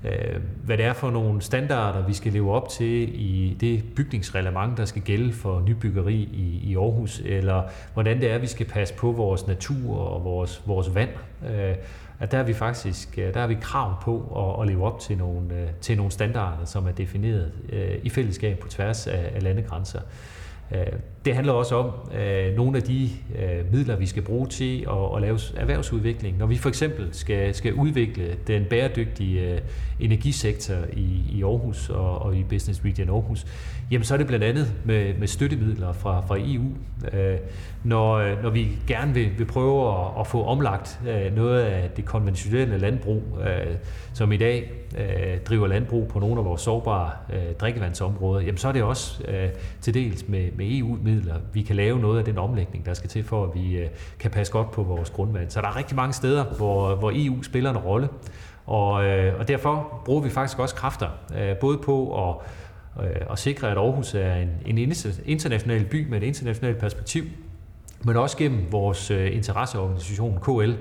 øh, 0.05 0.41
hvad 0.65 0.77
det 0.77 0.87
er 0.87 0.93
for 0.93 1.11
nogle 1.11 1.43
standarder, 1.43 2.07
vi 2.07 2.13
skal 2.13 2.33
leve 2.33 2.53
op 2.53 2.69
til 2.69 3.21
i 3.21 3.57
det 3.61 3.85
bygningsreglement, 3.97 4.79
der 4.79 4.85
skal 4.85 5.03
gælde 5.03 5.33
for 5.33 5.61
nybyggeri 5.61 6.15
i, 6.15 6.61
i 6.71 6.77
Aarhus, 6.77 7.23
eller 7.25 7.63
hvordan 7.95 8.21
det 8.21 8.31
er, 8.31 8.39
vi 8.39 8.47
skal 8.47 8.67
passe 8.67 8.95
på 8.95 9.13
vores 9.13 9.47
natur 9.47 9.97
og 9.99 10.25
vores, 10.25 10.63
vores 10.67 10.95
vand. 10.95 11.11
Øh, 11.51 11.75
at 12.21 12.33
der 12.33 12.39
er 12.39 12.43
vi 12.43 12.55
faktisk 12.55 13.17
der 13.17 13.41
er 13.41 13.47
vi 13.47 13.57
krav 13.61 14.03
på 14.03 14.17
at, 14.37 14.63
at 14.63 14.69
leve 14.69 14.87
op 14.87 15.01
til 15.01 15.19
nogle, 15.19 15.69
til 15.81 15.97
nogle 15.97 16.13
standarder, 16.13 16.65
som 16.65 16.87
er 16.87 16.93
defineret 16.93 17.53
i 18.03 18.11
fællesskab 18.11 18.59
på 18.59 18.69
tværs 18.69 19.07
af, 19.07 19.33
af 19.35 19.43
landegrænser. 19.43 20.01
Det 21.25 21.35
handler 21.35 21.53
også 21.53 21.75
om 21.75 22.19
øh, 22.19 22.57
nogle 22.57 22.77
af 22.77 22.83
de 22.83 23.09
øh, 23.39 23.73
midler, 23.73 23.97
vi 23.97 24.07
skal 24.07 24.23
bruge 24.23 24.47
til 24.47 24.87
at, 24.91 25.17
at 25.17 25.23
lave 25.23 25.39
erhvervsudvikling. 25.57 26.39
Når 26.39 26.47
vi 26.47 26.57
for 26.57 26.69
eksempel 26.69 27.09
skal, 27.13 27.55
skal 27.55 27.75
udvikle 27.75 28.37
den 28.47 28.65
bæredygtige 28.65 29.53
øh, 29.53 29.61
energisektor 30.01 30.75
i, 30.93 31.23
i 31.33 31.43
Aarhus 31.43 31.89
og, 31.89 32.19
og 32.19 32.37
i 32.37 32.45
Business 32.45 32.85
Region 32.85 33.09
Aarhus, 33.09 33.47
jamen 33.91 34.05
så 34.05 34.15
er 34.15 34.19
det 34.19 34.27
blandt 34.27 34.45
andet 34.45 34.73
med, 34.85 35.15
med 35.15 35.27
støttemidler 35.27 35.93
fra, 35.93 36.21
fra 36.21 36.37
EU. 36.39 36.67
Øh, 37.13 37.39
når, 37.85 38.15
øh, 38.15 38.43
når 38.43 38.51
vi 38.51 38.69
gerne 38.87 39.15
vil, 39.15 39.31
vil 39.39 39.45
prøve 39.45 39.89
at, 39.89 40.21
at 40.21 40.27
få 40.27 40.45
omlagt 40.45 41.01
øh, 41.09 41.37
noget 41.37 41.61
af 41.61 41.91
det 41.91 42.05
konventionelle 42.05 42.79
landbrug, 42.79 43.23
øh, 43.41 43.77
som 44.13 44.33
i 44.33 44.37
dag 44.37 44.73
øh, 44.99 45.41
driver 45.41 45.67
landbrug 45.67 46.09
på 46.09 46.19
nogle 46.19 46.39
af 46.39 46.45
vores 46.45 46.61
sårbare 46.61 47.11
øh, 47.33 47.55
drikkevandsområder, 47.61 48.41
jamen 48.41 48.59
så 48.59 48.69
er 48.69 48.73
det 48.73 48.83
også 48.83 49.25
øh, 49.29 49.49
til 49.81 49.95
dels 49.95 50.29
med, 50.29 50.49
med 50.57 50.67
EU 50.79 50.99
midler. 51.11 51.35
vi 51.53 51.63
kan 51.63 51.77
lave 51.77 51.99
noget 51.99 52.19
af 52.19 52.25
den 52.25 52.39
omlægning, 52.39 52.87
der 52.87 52.95
skal 52.95 53.11
til 53.11 53.25
for, 53.25 53.45
at 53.45 53.55
vi 53.55 53.77
øh, 53.77 53.89
kan 54.19 54.31
passe 54.31 54.53
godt 54.53 54.71
på 54.71 54.83
vores 54.83 55.11
grundvand. 55.11 55.51
Så 55.51 55.61
der 55.61 55.69
er 55.69 55.77
rigtig 55.77 55.97
mange 55.97 56.13
steder, 56.13 56.45
hvor, 56.45 56.95
hvor 56.95 57.13
EU 57.15 57.43
spiller 57.43 57.71
en 57.71 57.79
rolle, 57.79 58.09
og, 58.67 59.05
øh, 59.05 59.39
og 59.39 59.49
derfor 59.49 60.03
bruger 60.05 60.23
vi 60.23 60.31
faktisk 60.31 60.59
også 60.59 60.75
kræfter, 60.75 61.09
øh, 61.37 61.57
både 61.57 61.79
på 61.79 62.29
at 62.29 62.37
øh, 63.05 63.21
at 63.31 63.39
sikre, 63.39 63.71
at 63.71 63.77
Aarhus 63.77 64.15
er 64.15 64.35
en, 64.35 64.51
en 64.67 64.95
international 65.25 65.85
by 65.85 66.09
med 66.09 66.23
et 66.23 66.27
internationalt 66.27 66.79
perspektiv, 66.79 67.25
men 68.05 68.17
også 68.17 68.37
gennem 68.37 68.73
vores 68.73 69.11
øh, 69.11 69.37
interesseorganisation 69.37 70.39
KL, 70.43 70.73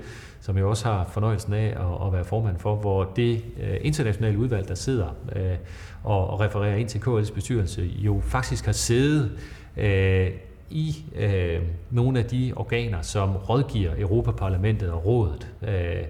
som 0.41 0.57
jeg 0.57 0.65
også 0.65 0.85
har 0.85 1.09
fornøjelsen 1.13 1.53
af 1.53 1.65
at, 1.65 2.07
at 2.07 2.13
være 2.13 2.25
formand 2.25 2.59
for, 2.59 2.75
hvor 2.75 3.03
det 3.15 3.43
øh, 3.59 3.77
internationale 3.81 4.37
udvalg, 4.37 4.67
der 4.67 4.75
sidder 4.75 5.07
øh, 5.35 5.55
og, 6.03 6.29
og 6.29 6.39
refererer 6.39 6.75
ind 6.75 6.89
til 6.89 6.99
KL's 6.99 7.33
bestyrelse, 7.33 7.89
jo 7.95 8.21
faktisk 8.23 8.65
har 8.65 8.71
siddet 8.71 9.31
øh, 9.77 10.31
i 10.69 11.05
øh, 11.15 11.61
nogle 11.91 12.19
af 12.19 12.25
de 12.25 12.53
organer, 12.55 13.01
som 13.01 13.35
rådgiver 13.35 13.91
Europaparlamentet 13.97 14.91
og 14.91 15.05
rådet. 15.05 15.47
Øh, 15.61 16.03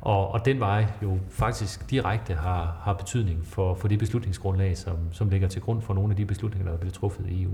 og, 0.00 0.32
og 0.32 0.44
den 0.44 0.60
vej 0.60 0.86
jo 1.02 1.18
faktisk 1.30 1.90
direkte 1.90 2.34
har, 2.34 2.76
har 2.84 2.92
betydning 2.92 3.46
for, 3.46 3.74
for 3.74 3.88
det 3.88 3.98
beslutningsgrundlag, 3.98 4.76
som, 4.76 4.96
som 5.12 5.28
ligger 5.28 5.48
til 5.48 5.62
grund 5.62 5.82
for 5.82 5.94
nogle 5.94 6.10
af 6.10 6.16
de 6.16 6.26
beslutninger, 6.26 6.66
der 6.66 6.74
er 6.74 6.78
blevet 6.78 6.94
truffet 6.94 7.26
i 7.28 7.42
EU. 7.42 7.52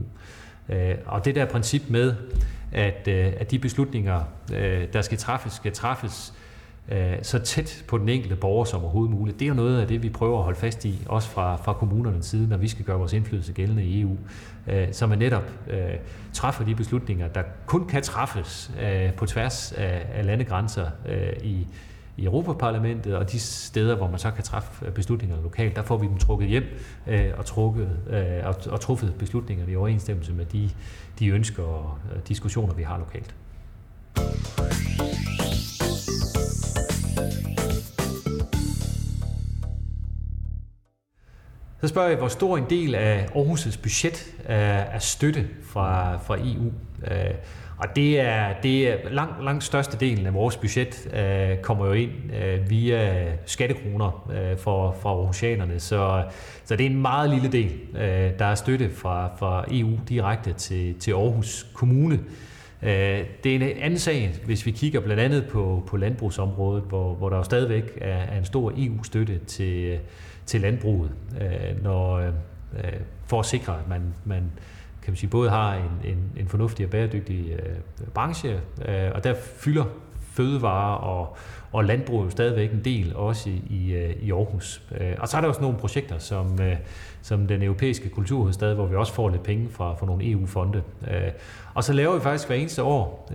Øh, 0.68 0.94
og 1.06 1.24
det 1.24 1.34
der 1.34 1.44
princip 1.44 1.82
med, 1.88 2.14
at, 2.72 3.08
øh, 3.08 3.32
at 3.36 3.50
de 3.50 3.58
beslutninger, 3.58 4.24
øh, 4.54 4.92
der 4.92 5.02
skal 5.02 5.18
træffes, 5.18 5.52
skal 5.52 5.72
træffes 5.72 6.34
Øh, 6.88 7.16
så 7.22 7.38
tæt 7.38 7.84
på 7.88 7.98
den 7.98 8.08
enkelte 8.08 8.36
borger 8.36 8.64
som 8.64 8.80
overhovedet 8.82 9.14
muligt. 9.14 9.38
Det 9.38 9.44
er 9.44 9.48
jo 9.48 9.54
noget 9.54 9.80
af 9.80 9.88
det, 9.88 10.02
vi 10.02 10.08
prøver 10.08 10.38
at 10.38 10.44
holde 10.44 10.58
fast 10.58 10.84
i, 10.84 11.02
også 11.06 11.28
fra, 11.28 11.56
fra 11.56 11.72
kommunernes 11.72 12.26
side, 12.26 12.48
når 12.48 12.56
vi 12.56 12.68
skal 12.68 12.84
gøre 12.84 12.98
vores 12.98 13.12
indflydelse 13.12 13.52
gældende 13.52 13.84
i 13.84 14.00
EU. 14.00 14.16
Så 14.92 15.06
man 15.06 15.18
netop 15.18 15.52
øh, 15.70 15.80
træffer 16.32 16.64
de 16.64 16.74
beslutninger, 16.74 17.28
der 17.28 17.42
kun 17.66 17.86
kan 17.86 18.02
træffes 18.02 18.70
øh, 18.82 19.12
på 19.12 19.26
tværs 19.26 19.72
af, 19.72 20.06
af 20.14 20.26
landegrænser 20.26 20.86
i, 21.42 21.66
i 22.18 22.24
Europaparlamentet, 22.24 23.16
og 23.16 23.32
de 23.32 23.40
steder, 23.40 23.96
hvor 23.96 24.10
man 24.10 24.18
så 24.18 24.30
kan 24.30 24.44
træffe 24.44 24.90
beslutninger 24.90 25.36
lokalt, 25.42 25.76
der 25.76 25.82
får 25.82 25.96
vi 25.96 26.06
dem 26.06 26.18
trukket 26.18 26.48
hjem 26.48 26.64
øh, 27.06 27.30
og, 27.36 27.46
trukket, 27.46 27.90
øh, 28.10 28.46
og, 28.46 28.54
og 28.70 28.80
truffet 28.80 29.14
beslutninger 29.18 29.68
i 29.68 29.76
overensstemmelse 29.76 30.32
med 30.32 30.44
de, 30.44 30.70
de 31.18 31.28
ønsker 31.28 31.62
og 31.62 31.98
diskussioner, 32.28 32.74
vi 32.74 32.82
har 32.82 32.98
lokalt. 32.98 33.34
Så 41.80 41.88
spørger 41.88 42.08
jeg, 42.08 42.18
hvor 42.18 42.28
stor 42.28 42.56
en 42.56 42.66
del 42.70 42.94
af 42.94 43.26
Aarhus' 43.34 43.82
budget 43.82 44.34
er, 44.44 44.56
er 44.56 44.98
støtte 44.98 45.48
fra, 45.62 46.16
fra 46.16 46.36
EU? 46.36 46.72
Øh, 47.10 47.34
og 47.78 47.96
det 47.96 48.20
er, 48.20 48.54
det 48.62 48.88
er 48.88 48.96
langt, 49.10 49.44
langt 49.44 49.64
største 49.64 49.96
delen 49.96 50.26
af 50.26 50.34
vores 50.34 50.56
budget 50.56 51.08
øh, 51.14 51.58
kommer 51.62 51.86
jo 51.86 51.92
ind 51.92 52.10
øh, 52.42 52.70
via 52.70 53.26
skattekroner 53.46 54.30
øh, 54.32 54.58
for, 54.58 54.96
fra 55.00 55.10
Aarhusianerne. 55.10 55.80
Så, 55.80 56.24
så 56.64 56.76
det 56.76 56.86
er 56.86 56.90
en 56.90 57.02
meget 57.02 57.30
lille 57.30 57.52
del, 57.52 57.72
øh, 57.94 58.38
der 58.38 58.44
er 58.44 58.54
støtte 58.54 58.90
fra, 58.90 59.36
fra 59.36 59.64
EU 59.70 59.98
direkte 60.08 60.52
til, 60.52 60.94
til 60.94 61.10
Aarhus 61.10 61.66
Kommune. 61.74 62.20
Øh, 62.82 63.24
det 63.44 63.46
er 63.46 63.56
en 63.56 63.62
anden 63.62 63.98
sag, 63.98 64.34
hvis 64.46 64.66
vi 64.66 64.70
kigger 64.70 65.00
blandt 65.00 65.22
andet 65.22 65.46
på, 65.46 65.82
på 65.86 65.96
landbrugsområdet, 65.96 66.84
hvor, 66.88 67.14
hvor 67.14 67.28
der 67.28 67.36
jo 67.36 67.42
stadigvæk 67.42 67.98
er, 68.00 68.16
er 68.16 68.38
en 68.38 68.44
stor 68.44 68.72
EU-støtte 68.76 69.38
til, 69.46 69.98
til 70.48 70.60
landbruget, 70.60 71.10
øh, 71.40 71.82
når, 71.82 72.16
øh, 72.16 72.32
for 73.26 73.40
at 73.40 73.46
sikre, 73.46 73.78
at 73.78 73.88
man, 73.88 74.14
man 74.24 74.52
kan 75.02 75.12
man 75.12 75.16
sige, 75.16 75.30
både 75.30 75.50
har 75.50 75.74
en, 75.74 76.10
en, 76.10 76.32
en 76.36 76.48
fornuftig 76.48 76.86
og 76.86 76.90
bæredygtig 76.90 77.52
øh, 77.52 77.76
branche, 78.14 78.60
øh, 78.88 79.10
og 79.14 79.24
der 79.24 79.34
fylder 79.34 79.84
fødevarer 80.20 80.96
og, 80.96 81.36
og 81.72 81.84
landbrug 81.84 82.24
jo 82.24 82.30
stadigvæk 82.30 82.72
en 82.72 82.84
del, 82.84 83.16
også 83.16 83.50
i, 83.50 83.62
i, 83.70 83.92
øh, 83.92 84.14
i 84.22 84.32
Aarhus. 84.32 84.82
Øh, 85.00 85.14
og 85.18 85.28
så 85.28 85.36
er 85.36 85.40
der 85.40 85.48
også 85.48 85.60
nogle 85.60 85.78
projekter, 85.78 86.18
som, 86.18 86.60
øh, 86.60 86.76
som 87.22 87.46
den 87.46 87.62
europæiske 87.62 88.08
kulturhovedstad, 88.08 88.74
hvor 88.74 88.86
vi 88.86 88.96
også 88.96 89.12
får 89.12 89.28
lidt 89.28 89.42
penge 89.42 89.68
fra, 89.70 89.94
fra 89.94 90.06
nogle 90.06 90.30
EU-fonde. 90.30 90.82
Og 91.74 91.84
så 91.84 91.92
laver 91.92 92.14
vi 92.14 92.20
faktisk 92.20 92.48
hver 92.48 92.56
eneste 92.56 92.82
år 92.82 93.32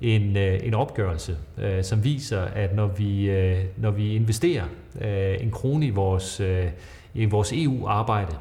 en, 0.00 0.36
en 0.36 0.74
opgørelse, 0.74 1.36
som 1.82 2.04
viser, 2.04 2.40
at 2.40 2.76
når 2.76 2.86
vi, 2.86 3.30
når 3.76 3.90
vi 3.90 4.14
investerer 4.14 4.64
en 5.40 5.50
krone 5.50 5.86
i 5.86 5.90
vores 5.90 6.42
i 7.14 7.24
vores 7.24 7.52
EU-arbejde, 7.52 8.36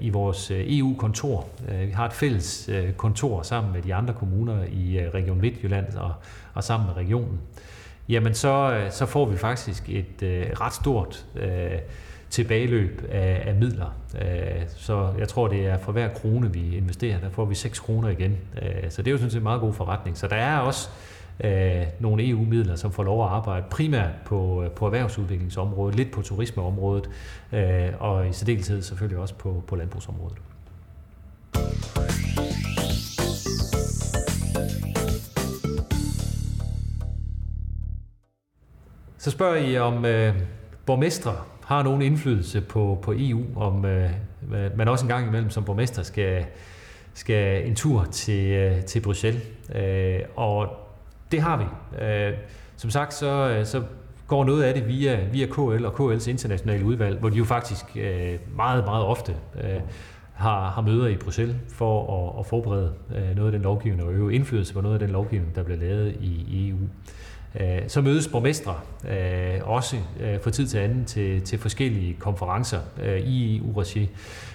i 0.00 0.10
vores 0.10 0.50
EU-kontor. 0.54 1.48
Vi 1.86 1.90
har 1.90 2.06
et 2.06 2.12
fælles 2.12 2.70
kontor 2.96 3.42
sammen 3.42 3.72
med 3.72 3.82
de 3.82 3.94
andre 3.94 4.14
kommuner 4.14 4.64
i 4.64 5.08
Region 5.14 5.40
Midtjylland 5.40 5.94
og, 5.96 6.12
og 6.54 6.64
sammen 6.64 6.86
med 6.86 6.96
regionen. 6.96 7.40
Jamen 8.08 8.34
så, 8.34 8.72
øh, 8.72 8.90
så 8.90 9.06
får 9.06 9.26
vi 9.26 9.36
faktisk 9.36 9.88
et 9.88 10.22
øh, 10.22 10.46
ret 10.60 10.74
stort 10.74 11.26
øh, 11.36 11.78
tilbageløb 12.30 13.04
af, 13.10 13.42
af 13.46 13.54
midler. 13.54 13.96
Så 14.68 15.12
jeg 15.18 15.28
tror, 15.28 15.48
det 15.48 15.66
er 15.66 15.78
for 15.78 15.92
hver 15.92 16.08
krone, 16.08 16.52
vi 16.52 16.76
investerer, 16.76 17.20
der 17.20 17.30
får 17.30 17.44
vi 17.44 17.54
6 17.54 17.78
kroner 17.78 18.08
igen. 18.08 18.38
Så 18.88 19.02
det 19.02 19.08
er 19.08 19.12
jo 19.12 19.18
sådan 19.18 19.30
set 19.30 19.36
en 19.38 19.42
meget 19.42 19.60
god 19.60 19.72
forretning. 19.72 20.18
Så 20.18 20.26
der 20.26 20.36
er 20.36 20.58
også 20.58 20.88
øh, 21.44 21.86
nogle 22.00 22.28
EU-midler, 22.28 22.76
som 22.76 22.92
får 22.92 23.02
lov 23.02 23.24
at 23.24 23.30
arbejde 23.30 23.66
primært 23.70 24.12
på, 24.24 24.64
på 24.76 24.86
erhvervsudviklingsområdet, 24.86 25.96
lidt 25.96 26.10
på 26.10 26.22
turismeområdet, 26.22 27.10
øh, 27.52 27.88
og 27.98 28.28
i 28.28 28.32
særdeleshed 28.32 28.82
selvfølgelig 28.82 29.18
også 29.18 29.34
på, 29.34 29.62
på 29.66 29.76
landbrugsområdet. 29.76 30.38
Så 39.22 39.30
spørger 39.30 39.56
I, 39.56 39.78
om 39.78 40.04
øh, 40.04 40.34
borgmestre 40.86 41.32
har 41.64 41.82
nogen 41.82 42.02
indflydelse 42.02 42.60
på, 42.60 42.98
på 43.02 43.14
EU, 43.16 43.42
om 43.56 43.84
øh, 43.84 44.10
man 44.76 44.88
også 44.88 45.04
en 45.04 45.08
gang 45.08 45.28
imellem 45.28 45.50
som 45.50 45.64
borgmester 45.64 46.02
skal, 46.02 46.44
skal 47.14 47.66
en 47.66 47.74
tur 47.74 48.04
til, 48.04 48.50
øh, 48.50 48.84
til 48.84 49.00
Bruxelles. 49.00 49.42
Øh, 49.74 50.20
og 50.36 50.68
det 51.32 51.40
har 51.40 51.56
vi. 51.56 51.64
Øh, 52.04 52.32
som 52.76 52.90
sagt, 52.90 53.14
så, 53.14 53.48
øh, 53.58 53.66
så 53.66 53.82
går 54.26 54.44
noget 54.44 54.62
af 54.62 54.74
det 54.74 54.88
via, 54.88 55.28
via 55.32 55.46
KL 55.46 55.84
og 55.86 56.12
KL's 56.12 56.30
internationale 56.30 56.84
udvalg, 56.84 57.18
hvor 57.18 57.28
de 57.28 57.36
jo 57.36 57.44
faktisk 57.44 57.84
øh, 57.96 58.38
meget, 58.56 58.84
meget 58.84 59.04
ofte 59.04 59.36
øh, 59.64 59.80
har, 60.32 60.70
har 60.70 60.82
møder 60.82 61.06
i 61.06 61.16
Bruxelles 61.16 61.56
for 61.68 62.26
at, 62.28 62.40
at 62.40 62.46
forberede 62.46 62.92
øh, 63.16 63.36
noget 63.36 63.48
af 63.48 63.52
den 63.52 63.62
lovgivning 63.62 64.08
og 64.08 64.12
øve 64.14 64.34
indflydelse 64.34 64.74
på 64.74 64.80
noget 64.80 64.94
af 64.94 65.00
den 65.00 65.10
lovgivning, 65.10 65.54
der 65.54 65.62
bliver 65.62 65.78
lavet 65.78 66.16
i, 66.20 66.46
i 66.48 66.68
EU. 66.68 66.78
Øh, 67.60 67.78
så 67.88 68.00
mødes 68.00 68.28
borgmestre 68.28 68.74
øh, 69.08 69.60
også 69.62 69.96
øh, 70.20 70.40
fra 70.40 70.50
tid 70.50 70.66
til 70.66 70.78
anden 70.78 71.04
til, 71.04 71.42
til 71.42 71.58
forskellige 71.58 72.14
konferencer 72.14 72.80
øh, 73.02 73.20
i 73.20 73.58
EU-regi. 73.58 74.10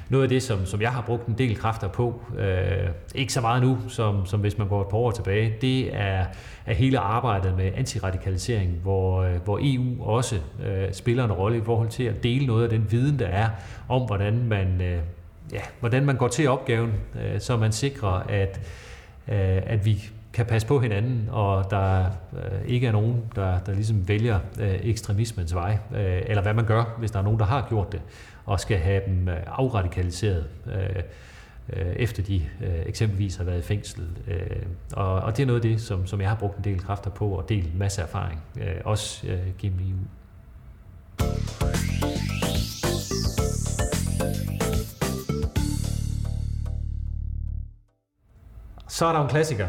Noget 0.10 0.24
af 0.24 0.30
det, 0.30 0.44
som, 0.44 0.66
som 0.66 0.82
jeg 0.82 0.92
har 0.92 1.02
brugt 1.02 1.28
en 1.28 1.38
del 1.38 1.56
kræfter 1.56 1.88
på, 1.88 2.22
øh, 2.38 2.90
ikke 3.16 3.34
så 3.34 3.42
meget 3.42 3.62
nu, 3.62 3.78
som, 3.88 4.26
som 4.26 4.40
hvis 4.40 4.58
man 4.58 4.68
går 4.68 4.82
et 4.82 4.88
par 4.88 4.98
år 4.98 5.12
tilbage, 5.12 5.54
det 5.62 5.96
er, 5.96 6.26
er 6.66 6.74
hele 6.74 7.00
arbejdet 7.00 7.58
med 7.58 7.72
antiradikalisering, 7.76 8.72
hvor, 8.84 9.22
øh, 9.22 9.36
hvor 9.44 9.60
EU 9.62 10.04
også 10.04 10.40
spiller 10.92 11.26
en 11.26 11.32
rolle 11.32 11.58
i 11.58 11.62
forhold 11.66 11.90
til 11.90 12.04
at 12.04 12.24
dele 12.24 12.46
noget 12.46 12.64
af 12.64 12.70
den 12.70 12.92
viden, 12.92 13.20
der 13.20 13.28
er 13.28 13.50
om, 13.90 14.02
hvordan 14.02 14.48
man, 14.48 14.82
ja, 15.52 15.62
hvordan 15.80 16.06
man 16.06 16.16
går 16.16 16.28
til 16.28 16.50
opgaven, 16.50 16.94
så 17.40 17.58
man 17.58 17.72
sikrer, 17.72 18.24
at, 18.30 18.62
at 19.68 19.86
vi 19.86 20.10
kan 20.38 20.46
passe 20.46 20.68
på 20.68 20.80
hinanden, 20.80 21.30
og 21.32 21.72
der 21.72 22.06
øh, 22.34 22.68
ikke 22.68 22.88
er 22.88 22.92
nogen, 22.92 23.24
der, 23.36 23.60
der 23.60 23.74
ligesom 23.74 24.08
vælger 24.08 24.40
øh, 24.60 24.80
ekstremismens 24.84 25.56
vej, 25.56 25.78
øh, 25.96 26.22
eller 26.26 26.42
hvad 26.42 26.54
man 26.54 26.66
gør, 26.66 26.96
hvis 27.00 27.12
der 27.12 27.20
er 27.20 27.24
nogen, 27.24 27.40
der 27.40 27.46
har 27.46 27.66
gjort 27.70 27.92
det, 27.92 28.02
og 28.46 28.60
skal 28.60 28.78
have 28.78 29.02
dem 29.08 29.28
øh, 29.28 29.38
afradikaliseret, 29.46 30.46
øh, 30.68 31.04
øh, 31.74 31.96
efter 31.96 32.24
de 32.24 32.36
øh, 32.36 32.80
eksempelvis 32.86 33.36
har 33.36 33.44
været 33.44 33.60
i 33.60 33.62
fængsel. 33.62 34.08
Øh, 34.28 34.66
og, 34.94 35.14
og 35.14 35.38
det 35.38 35.44
er 35.44 35.48
noget 35.48 35.60
af 35.60 35.70
det, 35.70 35.82
som, 35.82 36.08
som 36.08 36.22
jeg 36.22 36.30
har 36.30 36.36
brugt 36.36 36.58
en 36.58 36.64
del 36.64 36.80
kræfter 36.80 37.10
på, 37.10 37.30
og 37.30 37.50
delt 37.50 37.74
en 37.74 37.80
masse 37.80 38.02
erfaring, 38.02 38.42
øh, 38.58 38.76
også 38.86 39.28
øh, 39.28 39.40
gennem 39.60 39.80
EU. 39.80 39.98
Så 48.88 49.06
er 49.06 49.14
der 49.14 49.24
en 49.24 49.30
klassiker, 49.30 49.68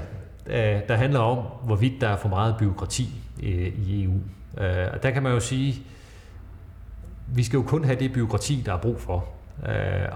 Øh, 0.49 0.81
der 0.89 0.97
handler 0.97 1.21
om, 1.21 1.39
hvorvidt 1.65 2.01
der 2.01 2.09
er 2.09 2.17
for 2.17 2.29
meget 2.29 2.55
byråkrati 2.59 3.09
øh, 3.43 3.73
i 3.87 4.05
EU. 4.05 4.15
Øh, 4.61 4.87
og 4.93 5.03
der 5.03 5.11
kan 5.11 5.23
man 5.23 5.33
jo 5.33 5.41
sige, 5.41 5.83
vi 7.35 7.43
skal 7.43 7.57
jo 7.57 7.63
kun 7.63 7.85
have 7.85 7.99
det 7.99 8.13
byråkrati, 8.13 8.63
der 8.67 8.73
er 8.73 8.79
brug 8.79 9.01
for. 9.01 9.25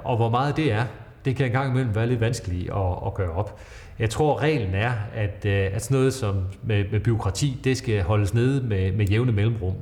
Og 0.04 0.16
hvor 0.16 0.30
meget 0.30 0.56
det 0.56 0.72
er, 0.72 0.84
det 1.24 1.36
kan 1.36 1.46
engang 1.46 1.70
imellem 1.70 1.94
være 1.94 2.06
lidt 2.06 2.20
vanskeligt 2.20 2.70
at, 2.70 3.06
at 3.06 3.14
gøre 3.14 3.30
op. 3.30 3.60
Jeg 3.98 4.10
tror, 4.10 4.40
reglen 4.40 4.74
er, 4.74 4.92
at, 5.14 5.46
at 5.46 5.82
sådan 5.82 5.96
noget 5.96 6.14
som 6.14 6.36
med, 6.62 6.84
med 6.92 7.00
byråkrati, 7.00 7.60
det 7.64 7.76
skal 7.76 8.02
holdes 8.02 8.34
nede 8.34 8.66
med, 8.66 8.92
med 8.92 9.06
jævne 9.06 9.32
mellemrum. 9.32 9.74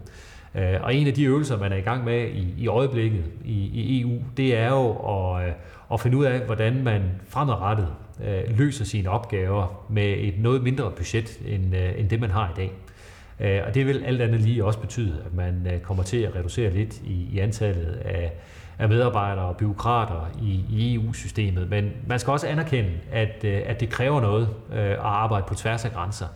Og 0.55 0.95
en 0.95 1.07
af 1.07 1.15
de 1.15 1.25
øvelser, 1.25 1.59
man 1.59 1.73
er 1.73 1.77
i 1.77 1.81
gang 1.81 2.05
med 2.05 2.29
i, 2.29 2.55
i 2.59 2.67
øjeblikket 2.67 3.25
i, 3.45 3.55
i 3.55 4.01
EU, 4.01 4.19
det 4.37 4.57
er 4.57 4.69
jo 4.69 4.91
at, 5.37 5.55
og 5.91 6.01
finde 6.01 6.17
ud 6.17 6.25
af, 6.25 6.41
hvordan 6.41 6.85
man 6.85 7.03
fremadrettet 7.29 7.89
øh, 8.25 8.59
løser 8.59 8.85
sine 8.85 9.11
opgaver 9.11 9.87
med 9.89 10.15
et 10.19 10.35
noget 10.39 10.63
mindre 10.63 10.91
budget, 10.91 11.41
end, 11.47 11.77
øh, 11.77 12.01
end 12.01 12.09
det 12.09 12.21
man 12.21 12.31
har 12.31 12.49
i 12.49 12.53
dag. 12.57 12.73
Øh, 13.41 13.63
og 13.67 13.75
det 13.75 13.87
vil 13.87 14.05
alt 14.05 14.23
andet 14.23 14.41
lige 14.41 14.65
også 14.65 14.79
betyde, 14.79 15.23
at 15.27 15.35
man 15.35 15.67
øh, 15.75 15.81
kommer 15.81 16.03
til 16.03 16.17
at 16.17 16.37
reducere 16.37 16.71
lidt 16.71 17.01
i, 17.05 17.29
i 17.33 17.39
antallet 17.39 17.93
af, 18.05 18.33
af 18.79 18.89
medarbejdere 18.89 19.45
og 19.45 19.57
byråkrater 19.57 20.31
i, 20.43 20.65
i 20.71 20.95
EU-systemet. 20.95 21.71
Men 21.71 21.93
man 22.07 22.19
skal 22.19 22.31
også 22.31 22.47
anerkende, 22.47 22.91
at, 23.13 23.45
øh, 23.45 23.63
at 23.67 23.81
det 23.81 23.91
kræver 23.91 24.21
noget 24.21 24.49
øh, 24.73 24.91
at 24.91 24.99
arbejde 24.99 25.45
på 25.49 25.55
tværs 25.55 25.85
af 25.85 25.93
grænser. 25.93 26.27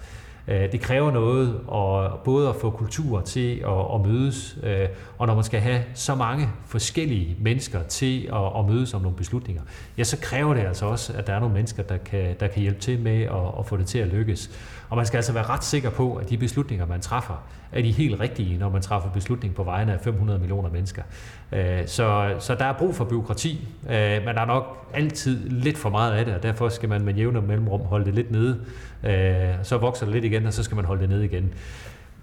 Øh, 0.48 0.72
det 0.72 0.80
kræver 0.80 1.10
noget 1.10 1.48
at 1.72 2.20
både 2.24 2.48
at 2.48 2.56
få 2.56 2.70
kultur 2.70 3.20
til 3.20 3.56
at, 3.56 3.94
at 3.94 4.06
mødes, 4.06 4.58
øh, 4.62 4.88
og 5.18 5.26
når 5.26 5.34
man 5.34 5.44
skal 5.44 5.60
have 5.60 5.82
så 5.94 6.14
mange 6.14 6.48
forskellige 6.66 7.36
mennesker 7.40 7.82
til 7.82 8.28
at, 8.32 8.58
at 8.58 8.64
mødes 8.68 8.94
om 8.94 9.02
nogle 9.02 9.16
beslutninger, 9.16 9.62
ja, 9.98 10.04
så 10.04 10.16
kræver 10.20 10.54
det 10.54 10.60
altså 10.60 10.86
også, 10.86 11.12
at 11.12 11.26
der 11.26 11.32
er 11.32 11.40
nogle 11.40 11.54
mennesker, 11.54 11.82
der 11.82 11.96
kan, 11.96 12.36
der 12.40 12.48
kan 12.48 12.62
hjælpe 12.62 12.80
til 12.80 13.00
med 13.00 13.22
at, 13.22 13.58
at 13.58 13.66
få 13.66 13.76
det 13.76 13.86
til 13.86 13.98
at 13.98 14.08
lykkes. 14.08 14.50
Og 14.88 14.96
man 14.96 15.06
skal 15.06 15.18
altså 15.18 15.32
være 15.32 15.44
ret 15.44 15.64
sikker 15.64 15.90
på, 15.90 16.14
at 16.14 16.30
de 16.30 16.38
beslutninger, 16.38 16.86
man 16.86 17.00
træffer, 17.00 17.44
er 17.72 17.82
de 17.82 17.92
helt 17.92 18.20
rigtige, 18.20 18.58
når 18.58 18.70
man 18.70 18.82
træffer 18.82 19.10
beslutning 19.10 19.54
på 19.54 19.62
vegne 19.62 19.92
af 19.92 20.00
500 20.00 20.38
millioner 20.38 20.70
mennesker. 20.70 21.02
Øh, 21.52 21.86
så, 21.86 22.34
så 22.38 22.54
der 22.54 22.64
er 22.64 22.72
brug 22.72 22.94
for 22.94 23.04
byråkrati, 23.04 23.68
øh, 23.84 24.24
men 24.24 24.34
der 24.34 24.40
er 24.40 24.46
nok 24.46 24.88
altid 24.94 25.48
lidt 25.50 25.78
for 25.78 25.90
meget 25.90 26.12
af 26.12 26.24
det, 26.24 26.34
og 26.34 26.42
derfor 26.42 26.68
skal 26.68 26.88
man 26.88 27.04
med 27.04 27.14
jævne 27.14 27.40
mellemrum 27.40 27.80
holde 27.80 28.04
det 28.04 28.14
lidt 28.14 28.30
nede. 28.30 28.60
Øh, 29.04 29.54
så 29.62 29.78
vokser 29.78 30.06
det 30.06 30.12
lidt 30.14 30.24
igen, 30.24 30.46
og 30.46 30.52
så 30.52 30.62
skal 30.62 30.76
man 30.76 30.84
holde 30.84 31.02
det 31.02 31.10
nede 31.10 31.24
igen. 31.24 31.52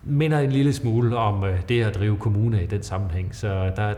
Minder 0.03 0.39
en 0.39 0.51
lille 0.51 0.73
smule 0.73 1.17
om 1.17 1.45
det 1.69 1.83
at 1.83 1.95
drive 1.95 2.17
kommune 2.17 2.63
i 2.63 2.65
den 2.65 2.83
sammenhæng. 2.83 3.35
Så 3.35 3.71
der 3.75 3.93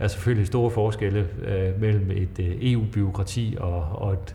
er 0.00 0.08
selvfølgelig 0.08 0.46
store 0.46 0.70
forskelle 0.70 1.28
mellem 1.78 2.10
et 2.10 2.56
EU-byråkrati 2.72 3.56
og, 3.60 3.82
og 3.92 4.12
et, 4.12 4.34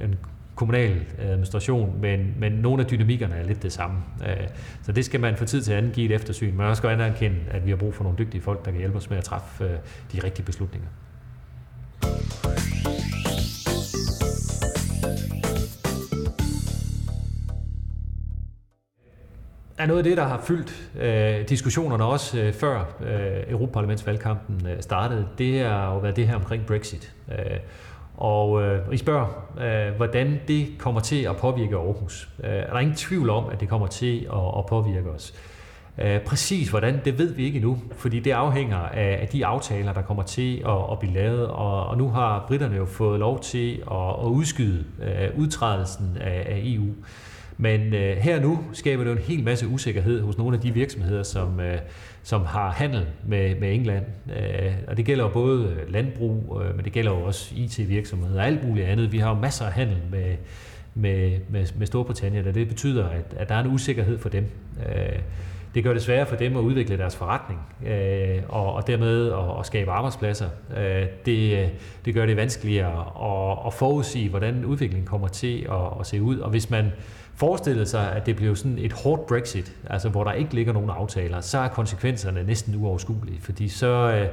en 0.00 0.18
kommunal 0.60 1.00
administration, 1.18 2.00
men, 2.00 2.34
men 2.38 2.52
nogle 2.52 2.82
af 2.82 2.88
dynamikkerne 2.88 3.34
er 3.34 3.44
lidt 3.44 3.62
det 3.62 3.72
samme. 3.72 3.96
Øh, 4.26 4.48
så 4.82 4.92
det 4.92 5.04
skal 5.04 5.20
man 5.20 5.36
for 5.36 5.44
tid 5.44 5.62
til 5.62 5.72
at 5.72 5.84
give 5.92 6.06
et 6.06 6.14
eftersyn, 6.14 6.56
men 6.56 6.66
også 6.66 6.82
godt 6.82 6.92
anerkende, 6.94 7.36
at 7.50 7.64
vi 7.64 7.70
har 7.70 7.76
brug 7.76 7.94
for 7.94 8.04
nogle 8.04 8.18
dygtige 8.18 8.42
folk, 8.42 8.64
der 8.64 8.70
kan 8.70 8.78
hjælpe 8.78 8.96
os 8.96 9.10
med 9.10 9.18
at 9.18 9.24
træffe 9.24 9.64
øh, 9.64 9.70
de 10.12 10.24
rigtige 10.24 10.46
beslutninger. 10.46 10.88
er 19.78 19.86
noget 19.86 19.98
af 19.98 20.04
det, 20.04 20.16
der 20.16 20.24
har 20.24 20.40
fyldt 20.46 20.90
øh, 21.00 21.48
diskussionerne 21.48 22.04
også 22.04 22.40
øh, 22.40 22.52
før 22.52 22.78
øh, 23.00 23.52
Europaparlamentsvalgkampen 23.52 24.66
øh, 24.66 24.82
startede, 24.82 25.28
det 25.38 25.60
har 25.60 25.92
jo 25.92 25.98
været 25.98 26.16
det 26.16 26.28
her 26.28 26.34
omkring 26.34 26.66
Brexit. 26.66 27.12
Øh, 27.32 27.36
og 28.20 28.62
øh, 28.62 28.92
I 28.92 28.96
spørger, 28.96 29.26
øh, 29.60 29.96
hvordan 29.96 30.40
det 30.48 30.68
kommer 30.78 31.00
til 31.00 31.22
at 31.22 31.36
påvirke 31.36 31.76
Aarhus. 31.76 32.28
Øh, 32.44 32.50
er 32.50 32.72
der 32.72 32.78
ingen 32.78 32.96
tvivl 32.96 33.30
om, 33.30 33.44
at 33.52 33.60
det 33.60 33.68
kommer 33.68 33.86
til 33.86 34.26
at, 34.32 34.58
at 34.58 34.66
påvirke 34.66 35.10
os. 35.10 35.34
Øh, 35.98 36.20
præcis 36.20 36.68
hvordan, 36.68 37.00
det 37.04 37.18
ved 37.18 37.34
vi 37.34 37.44
ikke 37.44 37.56
endnu, 37.56 37.78
fordi 37.96 38.20
det 38.20 38.30
afhænger 38.30 38.76
af, 38.78 39.18
af 39.20 39.28
de 39.28 39.46
aftaler, 39.46 39.92
der 39.92 40.02
kommer 40.02 40.22
til 40.22 40.62
at, 40.66 40.92
at 40.92 40.98
blive 40.98 41.14
lavet, 41.14 41.46
og, 41.46 41.86
og 41.86 41.98
nu 41.98 42.08
har 42.08 42.44
britterne 42.48 42.76
jo 42.76 42.84
fået 42.84 43.20
lov 43.20 43.40
til 43.40 43.82
at, 43.90 44.10
at 44.22 44.26
udskyde 44.26 44.84
øh, 45.02 45.40
udtrædelsen 45.40 46.16
af, 46.20 46.46
af 46.48 46.60
EU. 46.64 46.94
Men 47.60 47.94
øh, 47.94 48.16
her 48.16 48.40
nu 48.40 48.58
skaber 48.72 49.04
det 49.04 49.12
en 49.12 49.18
hel 49.18 49.44
masse 49.44 49.68
usikkerhed 49.68 50.20
hos 50.20 50.38
nogle 50.38 50.56
af 50.56 50.62
de 50.62 50.74
virksomheder, 50.74 51.22
som, 51.22 51.60
øh, 51.60 51.78
som 52.22 52.44
har 52.44 52.70
handel 52.70 53.06
med, 53.26 53.54
med 53.60 53.74
England. 53.74 54.04
Øh, 54.36 54.72
og 54.88 54.96
det 54.96 55.04
gælder 55.04 55.24
jo 55.24 55.30
både 55.30 55.76
landbrug, 55.88 56.62
øh, 56.64 56.76
men 56.76 56.84
det 56.84 56.92
gælder 56.92 57.10
jo 57.10 57.22
også 57.22 57.54
IT-virksomheder 57.56 58.40
og 58.40 58.46
alt 58.46 58.68
muligt 58.68 58.86
andet. 58.86 59.12
Vi 59.12 59.18
har 59.18 59.28
jo 59.28 59.40
masser 59.40 59.64
af 59.64 59.72
handel 59.72 59.98
med, 60.10 60.36
med, 60.94 61.38
med, 61.48 61.66
med 61.78 61.86
Storbritannien, 61.86 62.46
og 62.46 62.54
det 62.54 62.68
betyder, 62.68 63.08
at, 63.08 63.34
at 63.36 63.48
der 63.48 63.54
er 63.54 63.60
en 63.60 63.70
usikkerhed 63.70 64.18
for 64.18 64.28
dem. 64.28 64.44
Øh, 64.86 65.18
det 65.74 65.84
gør 65.84 65.92
det 65.92 66.02
sværere 66.02 66.26
for 66.26 66.36
dem 66.36 66.56
at 66.56 66.60
udvikle 66.60 66.98
deres 66.98 67.16
forretning, 67.16 67.60
øh, 67.86 68.42
og, 68.48 68.74
og 68.74 68.86
dermed 68.86 69.32
at, 69.32 69.58
at 69.58 69.66
skabe 69.66 69.90
arbejdspladser. 69.90 70.48
Øh, 70.76 71.06
det, 71.26 71.70
det 72.04 72.14
gør 72.14 72.26
det 72.26 72.36
vanskeligere 72.36 73.00
at, 73.00 73.66
at 73.66 73.74
forudsige, 73.74 74.28
hvordan 74.28 74.64
udviklingen 74.64 75.06
kommer 75.06 75.28
til 75.28 75.66
at, 75.70 76.00
at 76.00 76.06
se 76.06 76.22
ud. 76.22 76.38
Og 76.38 76.50
hvis 76.50 76.70
man 76.70 76.92
forestillede 77.40 77.86
sig, 77.86 78.12
at 78.12 78.26
det 78.26 78.36
blev 78.36 78.56
sådan 78.56 78.78
et 78.78 78.92
hårdt 78.92 79.26
Brexit, 79.26 79.76
altså 79.90 80.08
hvor 80.08 80.24
der 80.24 80.32
ikke 80.32 80.54
ligger 80.54 80.72
nogen 80.72 80.90
aftaler, 80.90 81.40
så 81.40 81.58
er 81.58 81.68
konsekvenserne 81.68 82.42
næsten 82.42 82.74
uoverskuelige, 82.74 83.40
fordi 83.40 83.68
så, 83.68 83.86
øh, 83.86 84.28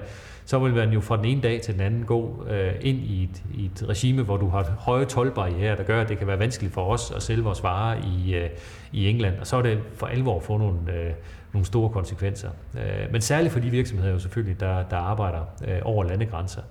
så 0.46 0.60
vil 0.60 0.74
man 0.74 0.90
jo 0.90 1.02
fra 1.02 1.18
den 1.18 1.26
ene 1.26 1.42
dag 1.42 1.62
til 1.62 1.74
den 1.74 1.82
anden 1.82 2.04
gå 2.04 2.46
øh, 2.50 2.74
ind 2.82 2.98
i 2.98 3.24
et, 3.24 3.44
i 3.54 3.66
et 3.66 3.90
regime, 3.90 4.24
hvor 4.24 4.38
du 4.38 4.50
har 4.50 4.76
høje 4.80 5.06
tolvbarriere, 5.06 5.78
der 5.78 5.84
gør, 5.84 6.02
at 6.02 6.10
det 6.10 6.18
kan 6.18 6.28
være 6.28 6.40
vanskeligt 6.40 6.74
for 6.74 6.86
os 6.86 7.12
at 7.16 7.24
sælge 7.24 7.44
vores 7.44 7.64
varer 7.64 7.98
i, 7.98 8.36
øh, 8.36 8.50
i 8.92 9.10
England, 9.10 9.40
og 9.40 9.48
så 9.48 9.58
er 9.58 9.62
det 9.62 9.80
for 9.96 10.08
alvor 10.08 10.40
få 10.40 10.58
nogle, 10.58 10.80
øh, 10.94 11.12
nogle 11.54 11.66
store 11.66 11.90
konsekvenser. 11.90 12.50
Øh, 12.76 13.12
men 13.12 13.22
særligt 13.22 13.54
for 13.54 13.60
de 13.60 13.70
virksomheder 13.70 14.12
jo 14.12 14.20
selvfølgelig, 14.20 14.60
der, 14.60 14.84
der 14.84 14.98
arbejder 14.98 15.42
øh, 15.68 15.80
over 15.82 16.04
landegrænser 16.04 16.62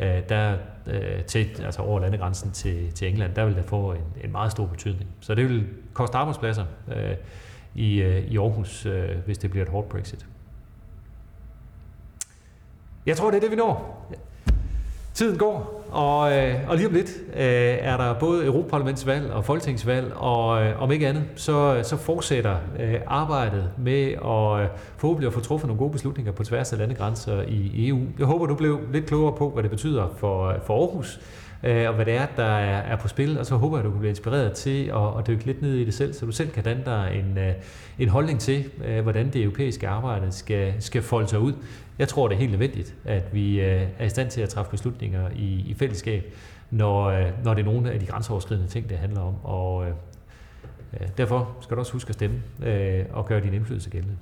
øh, 0.00 0.28
der 0.28 0.56
øh, 0.86 1.24
til, 1.24 1.62
altså 1.64 1.82
over 1.82 2.00
landegrænsen 2.00 2.50
til, 2.50 2.92
til 2.92 3.08
England, 3.08 3.34
der 3.34 3.44
vil 3.44 3.56
det 3.56 3.64
få 3.64 3.92
en, 3.92 4.24
en 4.24 4.32
meget 4.32 4.52
stor 4.52 4.66
betydning. 4.66 5.10
Så 5.20 5.34
det 5.34 5.48
vil 5.48 5.66
koste 5.92 6.16
arbejdspladser 6.16 6.64
øh, 6.96 7.14
i, 7.74 8.02
øh, 8.02 8.24
i 8.24 8.38
Aarhus, 8.38 8.86
øh, 8.86 9.18
hvis 9.24 9.38
det 9.38 9.50
bliver 9.50 9.64
et 9.64 9.72
hårdt 9.72 9.88
Brexit. 9.88 10.26
Jeg 13.06 13.16
tror, 13.16 13.30
det 13.30 13.36
er 13.36 13.40
det, 13.40 13.50
vi 13.50 13.56
når. 13.56 14.06
Tiden 15.14 15.38
går, 15.38 15.85
og, 15.90 16.32
øh, 16.32 16.54
og 16.68 16.76
lige 16.76 16.86
om 16.86 16.92
lidt 16.92 17.10
øh, 17.36 17.42
er 17.80 17.96
der 17.96 18.14
både 18.14 18.46
Europaparlamentsvalg 18.46 19.32
og 19.32 19.44
folketingsvalg, 19.44 20.12
og 20.16 20.64
øh, 20.64 20.82
om 20.82 20.92
ikke 20.92 21.08
andet, 21.08 21.24
så, 21.36 21.80
så 21.82 21.96
fortsætter 21.96 22.56
øh, 22.80 22.94
arbejdet 23.06 23.70
med 23.78 24.02
at 24.04 24.62
øh, 24.62 24.68
forhåbentlig 24.96 25.26
at 25.26 25.32
få 25.32 25.40
truffet 25.40 25.68
nogle 25.68 25.78
gode 25.78 25.92
beslutninger 25.92 26.32
på 26.32 26.44
tværs 26.44 26.72
af 26.72 26.78
landegrænser 26.78 27.42
i 27.48 27.88
EU. 27.88 28.00
Jeg 28.18 28.26
håber, 28.26 28.46
du 28.46 28.54
blev 28.54 28.80
lidt 28.92 29.06
klogere 29.06 29.36
på, 29.36 29.50
hvad 29.50 29.62
det 29.62 29.70
betyder 29.70 30.14
for, 30.18 30.54
for 30.66 30.80
Aarhus, 30.80 31.20
øh, 31.64 31.88
og 31.88 31.94
hvad 31.94 32.04
det 32.04 32.14
er, 32.14 32.26
der 32.36 32.44
er, 32.44 32.92
er 32.92 32.96
på 32.96 33.08
spil, 33.08 33.38
og 33.38 33.46
så 33.46 33.56
håber 33.56 33.76
jeg, 33.76 33.84
at 33.84 33.86
du 33.86 33.90
kan 33.90 34.00
blive 34.00 34.10
inspireret 34.10 34.52
til 34.52 34.84
at, 34.86 35.18
at 35.18 35.26
dykke 35.26 35.46
lidt 35.46 35.62
ned 35.62 35.74
i 35.74 35.84
det 35.84 35.94
selv, 35.94 36.14
så 36.14 36.26
du 36.26 36.32
selv 36.32 36.50
kan 36.50 36.64
danne 36.64 36.82
dig 36.84 37.24
en, 37.24 37.38
øh, 37.38 37.52
en 37.98 38.08
holdning 38.08 38.40
til, 38.40 38.64
øh, 38.86 39.02
hvordan 39.02 39.30
det 39.30 39.42
europæiske 39.42 39.88
arbejde 39.88 40.32
skal, 40.32 40.74
skal 40.78 41.02
folde 41.02 41.28
sig 41.28 41.38
ud. 41.38 41.52
Jeg 41.98 42.08
tror, 42.08 42.28
det 42.28 42.34
er 42.34 42.38
helt 42.38 42.50
nødvendigt, 42.50 42.94
at 43.04 43.34
vi 43.34 43.60
øh, 43.60 43.82
er 43.98 44.04
i 44.04 44.08
stand 44.08 44.30
til 44.30 44.40
at 44.40 44.48
træffe 44.48 44.70
beslutninger 44.70 45.28
i, 45.36 45.64
i 45.68 45.74
fællesskab, 45.76 46.34
når, 46.70 47.04
øh, 47.04 47.44
når 47.44 47.54
det 47.54 47.60
er 47.60 47.64
nogle 47.64 47.92
af 47.92 48.00
de 48.00 48.06
grænseoverskridende 48.06 48.68
ting, 48.68 48.88
det 48.88 48.98
handler 48.98 49.20
om. 49.20 49.34
Og 49.44 49.86
øh, 49.86 49.92
derfor 51.16 51.56
skal 51.60 51.74
du 51.74 51.80
også 51.80 51.92
huske 51.92 52.08
at 52.08 52.14
stemme 52.14 52.42
øh, 52.62 53.04
og 53.12 53.26
gøre 53.26 53.40
din 53.40 53.54
indflydelse 53.54 53.90
gældende. 53.90 54.16